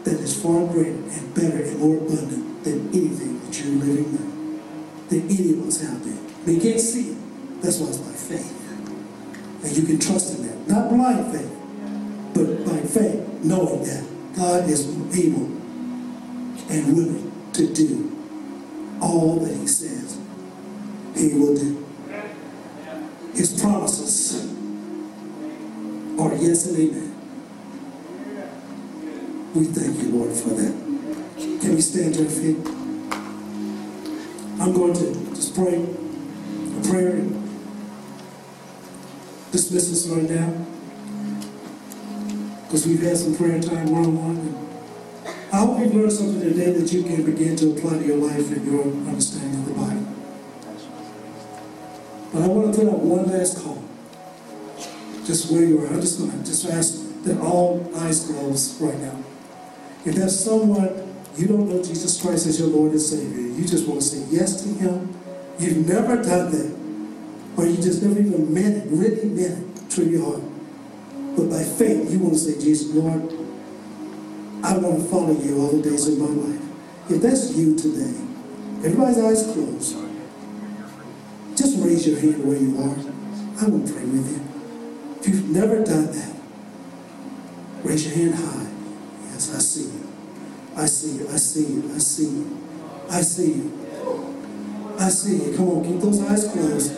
that 0.07 0.21
is 0.21 0.41
far 0.41 0.65
greater 0.69 0.91
and 0.93 1.35
better 1.35 1.63
and 1.65 1.81
more 1.81 1.97
abundant 1.97 2.63
than 2.63 2.89
anything 2.95 3.41
that 3.41 3.59
you're 3.59 3.75
living 3.75 4.13
now. 4.15 5.09
Than 5.09 5.29
any 5.29 5.53
of 5.53 5.67
us 5.67 5.81
have 5.83 6.01
been. 6.03 6.47
We 6.47 6.61
can't 6.61 6.81
see 6.81 7.11
it. 7.11 7.61
That's 7.61 7.79
why 7.81 7.89
it's 7.89 7.99
by 7.99 8.13
faith. 8.13 9.65
And 9.65 9.77
you 9.77 9.83
can 9.83 9.99
trust 9.99 10.39
in 10.39 10.47
that. 10.47 10.69
Not 10.69 10.91
blind 10.91 11.33
faith, 11.33 11.51
but 12.35 12.65
by 12.65 12.79
faith, 12.87 13.43
knowing 13.43 13.83
that 13.83 14.07
God 14.37 14.71
is 14.71 14.87
able 15.19 15.47
and 16.71 16.97
willing 16.97 17.33
to 17.55 17.75
do 17.75 18.17
all 19.03 19.41
that 19.41 19.55
he 19.57 19.67
says 19.67 20.21
he 21.17 21.35
will 21.35 21.57
do. 21.57 21.85
His 23.35 23.61
promises 23.61 24.45
are 26.19 26.35
yes 26.37 26.67
and 26.67 26.77
amen. 26.79 27.06
We 29.57 29.65
thank 29.65 29.97
you, 30.03 30.11
Lord, 30.11 30.37
for 30.37 30.51
that. 30.51 30.75
Can 31.39 31.75
we 31.75 31.81
stand 31.81 32.13
to 32.17 32.25
our 32.25 32.29
feet? 32.29 32.59
I'm 34.61 34.75
going 34.75 34.93
to 34.93 35.15
just 35.35 35.55
pray 35.55 35.77
a 35.77 36.81
prayer 36.87 37.17
and 37.17 37.33
dismiss 39.53 39.91
us 39.91 40.09
right 40.09 40.29
now. 40.29 40.53
Because 42.65 42.87
we've 42.87 43.01
had 43.01 43.17
some 43.17 43.35
prayer 43.35 43.59
time 43.63 43.91
one-on-one. 43.91 44.69
I 45.51 45.57
hope 45.57 45.79
you've 45.81 45.95
learned 45.95 46.13
something 46.13 46.41
today 46.41 46.73
that 46.73 46.93
you 46.93 47.03
can 47.05 47.25
begin 47.25 47.57
to 47.57 47.79
apply 47.79 47.97
to 47.97 48.05
your 48.05 48.19
life 48.19 48.53
and 48.53 48.67
your 48.67 48.83
understanding 49.09 49.61
of 49.61 49.65
the 49.69 49.73
Bible. 49.73 50.07
But 52.31 52.43
I 52.43 52.47
want 52.49 52.75
to 52.75 52.79
put 52.79 52.89
out 52.93 52.99
one 52.99 53.27
last 53.31 53.65
call. 53.65 53.83
Just 55.25 55.51
where 55.51 55.65
you 55.65 55.81
are. 55.81 55.87
I'm 55.87 56.03
just 56.03 56.19
going 56.19 56.31
to 56.31 56.45
just 56.45 56.67
ask 56.67 57.23
that 57.23 57.41
all 57.41 57.91
eyes 57.97 58.27
closed 58.27 58.79
right 58.83 58.99
now. 59.01 59.19
If 60.07 60.15
there's 60.15 60.39
someone 60.39 61.03
you 61.37 61.49
don't 61.49 61.69
know 61.69 61.83
Jesus 61.83 62.23
Christ 62.23 62.47
as 62.47 62.61
your 62.61 62.69
Lord 62.69 62.93
and 62.93 63.01
Savior, 63.01 63.41
you 63.41 63.67
just 63.67 63.89
want 63.89 64.01
to 64.01 64.07
say 64.07 64.25
yes 64.31 64.63
to 64.63 64.69
Him, 64.69 65.13
you've 65.59 65.87
never 65.87 66.23
done 66.23 66.53
that, 66.53 66.77
or 67.59 67.67
you 67.67 67.77
just 67.77 68.03
never 68.03 68.21
even 68.21 68.55
meant 68.55 68.77
it, 68.77 68.89
really 68.89 69.29
meant 69.29 69.77
it 69.77 69.91
to 69.91 70.09
your 70.09 70.25
heart. 70.25 70.43
But 71.37 71.51
by 71.51 71.63
faith, 71.63 72.11
you 72.11 72.21
want 72.21 72.35
to 72.35 72.39
say, 72.41 72.55
Jesus, 72.55 72.95
Lord, 72.95 73.21
I 74.63 74.79
want 74.79 75.03
to 75.03 75.09
follow 75.09 75.33
you 75.33 75.61
all 75.61 75.73
the 75.73 75.83
days 75.83 76.07
of 76.09 76.19
my 76.19 76.27
life. 76.27 76.63
If 77.11 77.21
that's 77.21 77.57
you 77.57 77.77
today, 77.77 78.17
everybody's 78.87 79.19
eyes 79.19 79.43
closed, 79.53 79.97
just 81.57 81.85
raise 81.85 82.07
your 82.07 82.21
hand 82.21 82.45
where 82.45 82.57
you 82.57 82.79
are. 82.79 82.97
I 83.61 83.69
will 83.69 83.81
pray 83.81 84.05
with 84.05 84.31
you. 84.31 84.41
If 85.21 85.29
you've 85.29 85.51
never 85.51 85.83
done 85.83 86.07
that, 86.13 86.35
raise 87.83 88.07
your 88.07 88.15
hand 88.15 88.35
high. 88.37 88.66
I 89.37 89.59
see 89.59 89.83
you. 89.83 90.09
I 90.77 90.87
see 90.87 91.17
you. 91.19 91.29
I 91.29 91.37
see 91.37 91.67
you. 91.67 91.93
I 91.95 91.99
see 91.99 92.25
you. 92.25 92.59
I 93.11 93.21
see 93.21 93.53
you. 93.53 93.87
I 94.99 95.09
see 95.11 95.37
you. 95.37 95.57
Come 95.57 95.69
on, 95.69 95.85
keep 95.85 96.01
those 96.01 96.23
eyes 96.23 96.51
closed. 96.51 96.97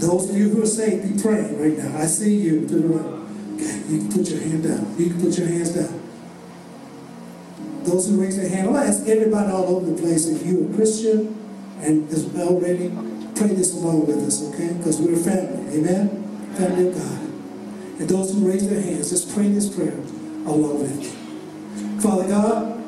Those 0.00 0.30
of 0.30 0.36
you 0.36 0.50
who 0.50 0.62
are 0.62 0.66
saved, 0.66 1.16
be 1.16 1.20
praying 1.20 1.60
right 1.60 1.76
now. 1.76 1.98
I 1.98 2.06
see 2.06 2.36
you 2.36 2.66
the 2.66 2.78
right. 2.86 3.20
Okay, 3.56 3.82
you 3.88 3.98
can 3.98 4.12
put 4.12 4.30
your 4.30 4.40
hand 4.40 4.62
down. 4.62 4.94
You 4.96 5.10
can 5.10 5.20
put 5.20 5.36
your 5.36 5.48
hands 5.48 5.74
down. 5.74 6.00
Those 7.82 8.08
who 8.08 8.22
raise 8.22 8.36
their 8.36 8.48
hand, 8.48 8.68
I'll 8.68 8.78
ask 8.78 9.06
everybody 9.08 9.50
all 9.50 9.76
over 9.76 9.90
the 9.90 10.00
place 10.00 10.28
if 10.28 10.46
you're 10.46 10.70
a 10.70 10.74
Christian 10.74 11.36
and 11.80 12.08
is 12.10 12.34
already, 12.36 12.88
pray 13.34 13.48
this 13.48 13.74
along 13.74 14.06
with 14.06 14.18
us, 14.26 14.48
okay? 14.54 14.72
Because 14.74 15.00
we're 15.00 15.14
a 15.14 15.16
family. 15.16 15.78
Amen? 15.78 16.54
Family 16.56 16.88
of 16.88 16.94
God. 16.94 17.20
And 18.00 18.08
those 18.08 18.32
who 18.32 18.48
raise 18.48 18.68
their 18.68 18.80
hands, 18.80 19.10
just 19.10 19.34
pray 19.34 19.48
this 19.48 19.74
prayer 19.74 19.98
along 20.46 20.80
with 20.80 20.96
me. 20.96 21.19
Father 22.00 22.28
God, 22.28 22.82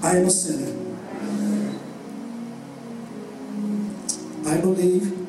I 0.00 0.16
am 0.18 0.26
a 0.26 0.30
sinner. 0.30 0.70
I 4.46 4.60
believe 4.60 5.26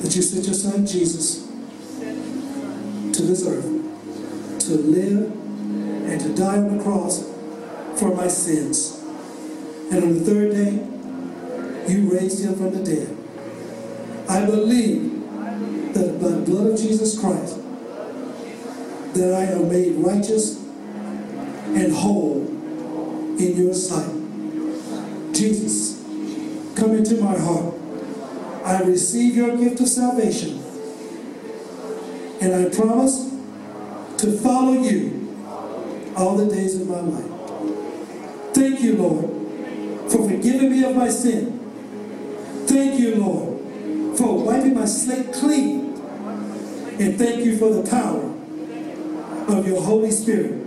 that 0.00 0.16
you 0.16 0.22
sent 0.22 0.46
your 0.46 0.54
son 0.54 0.86
Jesus 0.86 1.46
to 3.12 3.22
this 3.22 3.46
earth 3.46 3.64
to 4.60 4.72
live 4.78 5.30
and 6.10 6.18
to 6.22 6.34
die 6.34 6.56
on 6.56 6.78
the 6.78 6.82
cross 6.82 7.22
for 7.96 8.14
my 8.14 8.28
sins. 8.28 9.02
And 9.92 10.04
on 10.04 10.14
the 10.14 10.20
third 10.20 10.52
day, 10.52 11.92
you 11.92 12.10
raised 12.10 12.42
him 12.42 12.54
from 12.54 12.70
the 12.72 12.82
dead. 12.82 13.14
I 14.26 14.46
believe 14.46 15.22
that 15.92 16.18
by 16.18 16.28
the 16.28 16.42
blood 16.46 16.72
of 16.72 16.78
Jesus 16.78 17.18
Christ, 17.20 17.58
that 19.12 19.34
I 19.34 19.52
am 19.52 19.68
made 19.68 19.96
righteous 19.96 20.65
and 21.76 21.92
whole 21.92 22.38
in 23.38 23.54
your 23.54 23.74
sight. 23.74 24.10
Jesus, 25.34 26.02
come 26.74 26.94
into 26.96 27.16
my 27.16 27.38
heart. 27.38 27.74
I 28.64 28.80
receive 28.82 29.36
your 29.36 29.56
gift 29.58 29.80
of 29.80 29.88
salvation. 29.88 30.62
And 32.40 32.54
I 32.54 32.74
promise 32.74 33.30
to 34.18 34.38
follow 34.38 34.72
you 34.72 35.36
all 36.16 36.36
the 36.36 36.46
days 36.46 36.80
of 36.80 36.88
my 36.88 37.00
life. 37.00 38.54
Thank 38.54 38.80
you, 38.80 38.96
Lord, 38.96 40.10
for 40.10 40.28
forgiving 40.28 40.70
me 40.70 40.82
of 40.82 40.96
my 40.96 41.10
sin. 41.10 41.58
Thank 42.66 42.98
you, 42.98 43.16
Lord, 43.16 44.18
for 44.18 44.42
wiping 44.42 44.74
my 44.74 44.86
slate 44.86 45.30
clean. 45.34 45.94
And 46.98 47.18
thank 47.18 47.44
you 47.44 47.58
for 47.58 47.68
the 47.74 47.88
power 47.90 48.32
of 49.54 49.68
your 49.68 49.82
Holy 49.82 50.10
Spirit 50.10 50.65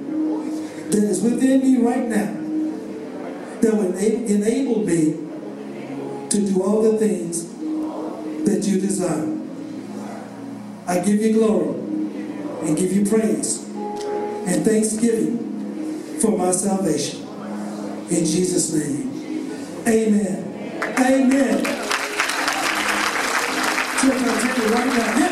that 0.92 1.04
is 1.04 1.22
within 1.22 1.62
me 1.62 1.78
right 1.78 2.08
now 2.08 2.34
that 3.62 3.74
will 3.74 3.96
enable 3.96 4.84
me 4.86 5.14
to 6.30 6.46
do 6.46 6.64
all 6.64 6.82
the 6.82 6.98
things 6.98 7.48
that 8.46 8.64
you 8.66 8.80
desire. 8.82 9.38
I 10.88 11.00
give 11.00 11.22
you 11.22 11.34
glory 11.34 11.80
and 12.68 12.78
give 12.78 12.92
you 12.92 13.06
praise 13.06 13.68
and 13.68 14.66
thanksgiving 14.66 16.18
for 16.20 16.38
my 16.38 16.52
salvation. 16.52 17.28
In 18.10 18.26
Jesus' 18.26 18.74
name, 18.74 19.52
amen. 19.88 20.46
Amen. 21.00 21.64
Church, 24.02 24.22
I'll 24.24 25.29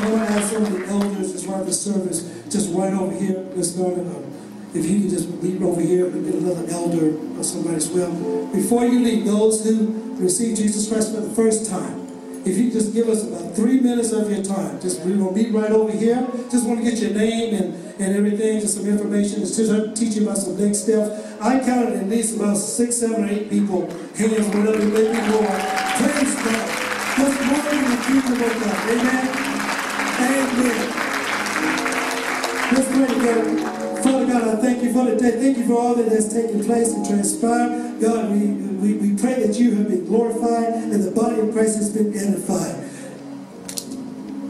I 0.00 0.10
want 0.10 0.28
to 0.28 0.34
ask 0.34 0.52
some 0.52 0.64
of 0.64 0.72
the 0.72 0.86
elders 0.86 1.34
as 1.34 1.44
part 1.44 1.60
of 1.60 1.66
the 1.66 1.74
service, 1.74 2.22
just 2.48 2.72
right 2.72 2.94
over 2.94 3.12
here, 3.12 3.44
this 3.54 3.76
morning, 3.76 4.08
uh, 4.08 4.78
if 4.78 4.86
you 4.86 5.00
could 5.00 5.10
just 5.10 5.28
leave 5.42 5.62
over 5.62 5.80
here 5.80 6.06
and 6.06 6.24
get 6.24 6.34
another 6.36 6.66
elder 6.70 7.18
or 7.38 7.44
somebody 7.44 7.76
as 7.76 7.90
well. 7.90 8.46
Before 8.46 8.86
you 8.86 9.00
leave, 9.00 9.26
those 9.26 9.62
who 9.62 10.14
receive 10.16 10.56
Jesus 10.56 10.88
Christ 10.88 11.14
for 11.14 11.20
the 11.20 11.34
first 11.34 11.70
time, 11.70 12.00
if 12.46 12.56
you 12.56 12.70
just 12.70 12.94
give 12.94 13.10
us 13.10 13.28
about 13.28 13.54
three 13.54 13.78
minutes 13.78 14.12
of 14.12 14.30
your 14.30 14.42
time, 14.42 14.80
just 14.80 15.04
we're 15.04 15.18
gonna 15.18 15.32
meet 15.32 15.52
right 15.52 15.70
over 15.70 15.92
here. 15.92 16.26
Just 16.50 16.66
want 16.66 16.82
to 16.82 16.90
get 16.90 16.98
your 16.98 17.12
name 17.12 17.54
and, 17.54 17.74
and 18.00 18.16
everything, 18.16 18.60
just 18.60 18.78
some 18.78 18.86
information, 18.86 19.40
just 19.40 19.56
to 19.56 19.92
teach 19.94 20.14
you 20.16 20.22
about 20.22 20.38
some 20.38 20.58
next 20.58 20.84
steps. 20.84 21.10
I 21.42 21.60
counted 21.60 21.98
at 21.98 22.08
least 22.08 22.36
about 22.36 22.56
six, 22.56 22.96
seven, 22.96 23.28
eight 23.28 23.50
people, 23.50 23.82
hands 24.16 24.48
went 24.48 24.66
up 24.66 24.76
and 24.76 24.94
maybe 24.94 25.20
more. 25.28 25.44
Praise 26.00 26.34
God. 26.40 26.80
Just 27.18 27.44
more 27.44 27.72
in 27.74 27.84
the 27.84 28.02
kingdom 28.06 28.32
of 28.32 28.62
God. 28.62 28.90
Amen. 28.90 29.29
Amen. 30.20 30.90
Let's 32.72 32.88
pray 32.88 33.06
together. 33.06 33.56
Father 34.02 34.26
God, 34.26 34.48
I 34.48 34.56
thank 34.60 34.82
you 34.82 34.92
for 34.92 35.04
the 35.04 35.16
day. 35.16 35.30
Thank 35.32 35.58
you 35.58 35.66
for 35.66 35.74
all 35.74 35.94
that 35.94 36.08
has 36.08 36.32
taken 36.32 36.62
place 36.64 36.92
and 36.92 37.06
transpired. 37.06 38.00
God, 38.00 38.30
we, 38.30 38.46
we, 38.46 38.94
we 38.94 39.16
pray 39.16 39.46
that 39.46 39.58
you 39.58 39.74
have 39.76 39.88
been 39.88 40.04
glorified 40.04 40.74
and 40.74 40.92
the 40.92 41.10
body 41.10 41.40
of 41.40 41.52
Christ 41.52 41.76
has 41.76 41.90
been 41.90 42.16
edified. 42.16 42.76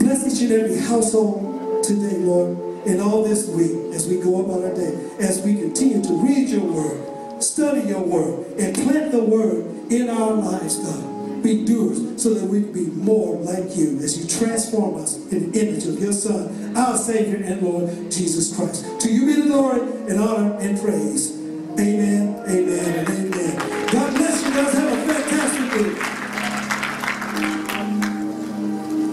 Bless 0.01 0.27
each 0.27 0.51
and 0.51 0.53
every 0.53 0.79
household 0.79 1.85
today, 1.85 2.19
Lord, 2.19 2.59
and 2.87 3.01
all 3.01 3.23
this 3.23 3.49
week 3.49 3.95
as 3.95 4.09
we 4.09 4.21
go 4.21 4.45
about 4.45 4.65
our 4.65 4.75
day, 4.75 4.99
as 5.21 5.41
we 5.43 5.55
continue 5.55 6.03
to 6.03 6.13
read 6.15 6.49
your 6.49 6.65
word, 6.65 7.43
study 7.43 7.83
your 7.89 8.03
word, 8.03 8.59
and 8.59 8.75
plant 8.75 9.13
the 9.13 9.23
word 9.23 9.93
in 9.93 10.09
our 10.09 10.33
lives, 10.33 10.79
God 10.79 11.20
be 11.43 11.65
doers 11.65 12.23
so 12.23 12.35
that 12.35 12.45
we 12.45 12.63
can 12.63 12.73
be 12.73 12.87
more 12.87 13.37
like 13.37 13.77
you 13.77 13.99
as 13.99 14.19
you 14.19 14.27
transform 14.39 14.97
us 14.97 15.17
in 15.33 15.51
the 15.51 15.61
image 15.61 15.87
of 15.87 15.99
your 15.99 16.13
Son, 16.13 16.77
our 16.77 16.97
Savior 16.97 17.43
and 17.45 17.63
Lord 17.63 17.89
Jesus 18.11 18.55
Christ. 18.55 18.85
To 19.01 19.13
you 19.13 19.27
be 19.27 19.35
the 19.43 19.49
glory 19.49 19.81
and 20.09 20.21
honor 20.21 20.57
and 20.61 20.79
praise. 20.81 21.37
Amen, 21.79 22.37
amen, 22.49 23.07
amen. 23.09 23.59
God 23.93 24.15
bless 24.15 24.45
you 24.45 24.51
guys. 24.51 24.73
Have 24.75 24.93
a 24.93 24.97
fantastic 25.13 25.71
day. 25.73 26.21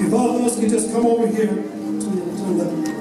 If 0.06 0.14
all 0.14 0.38
of 0.38 0.46
us 0.46 0.60
could 0.60 0.70
just 0.70 0.92
come 0.92 1.06
over 1.06 1.28
here 1.28 1.48
to 1.48 1.54
the, 1.54 2.97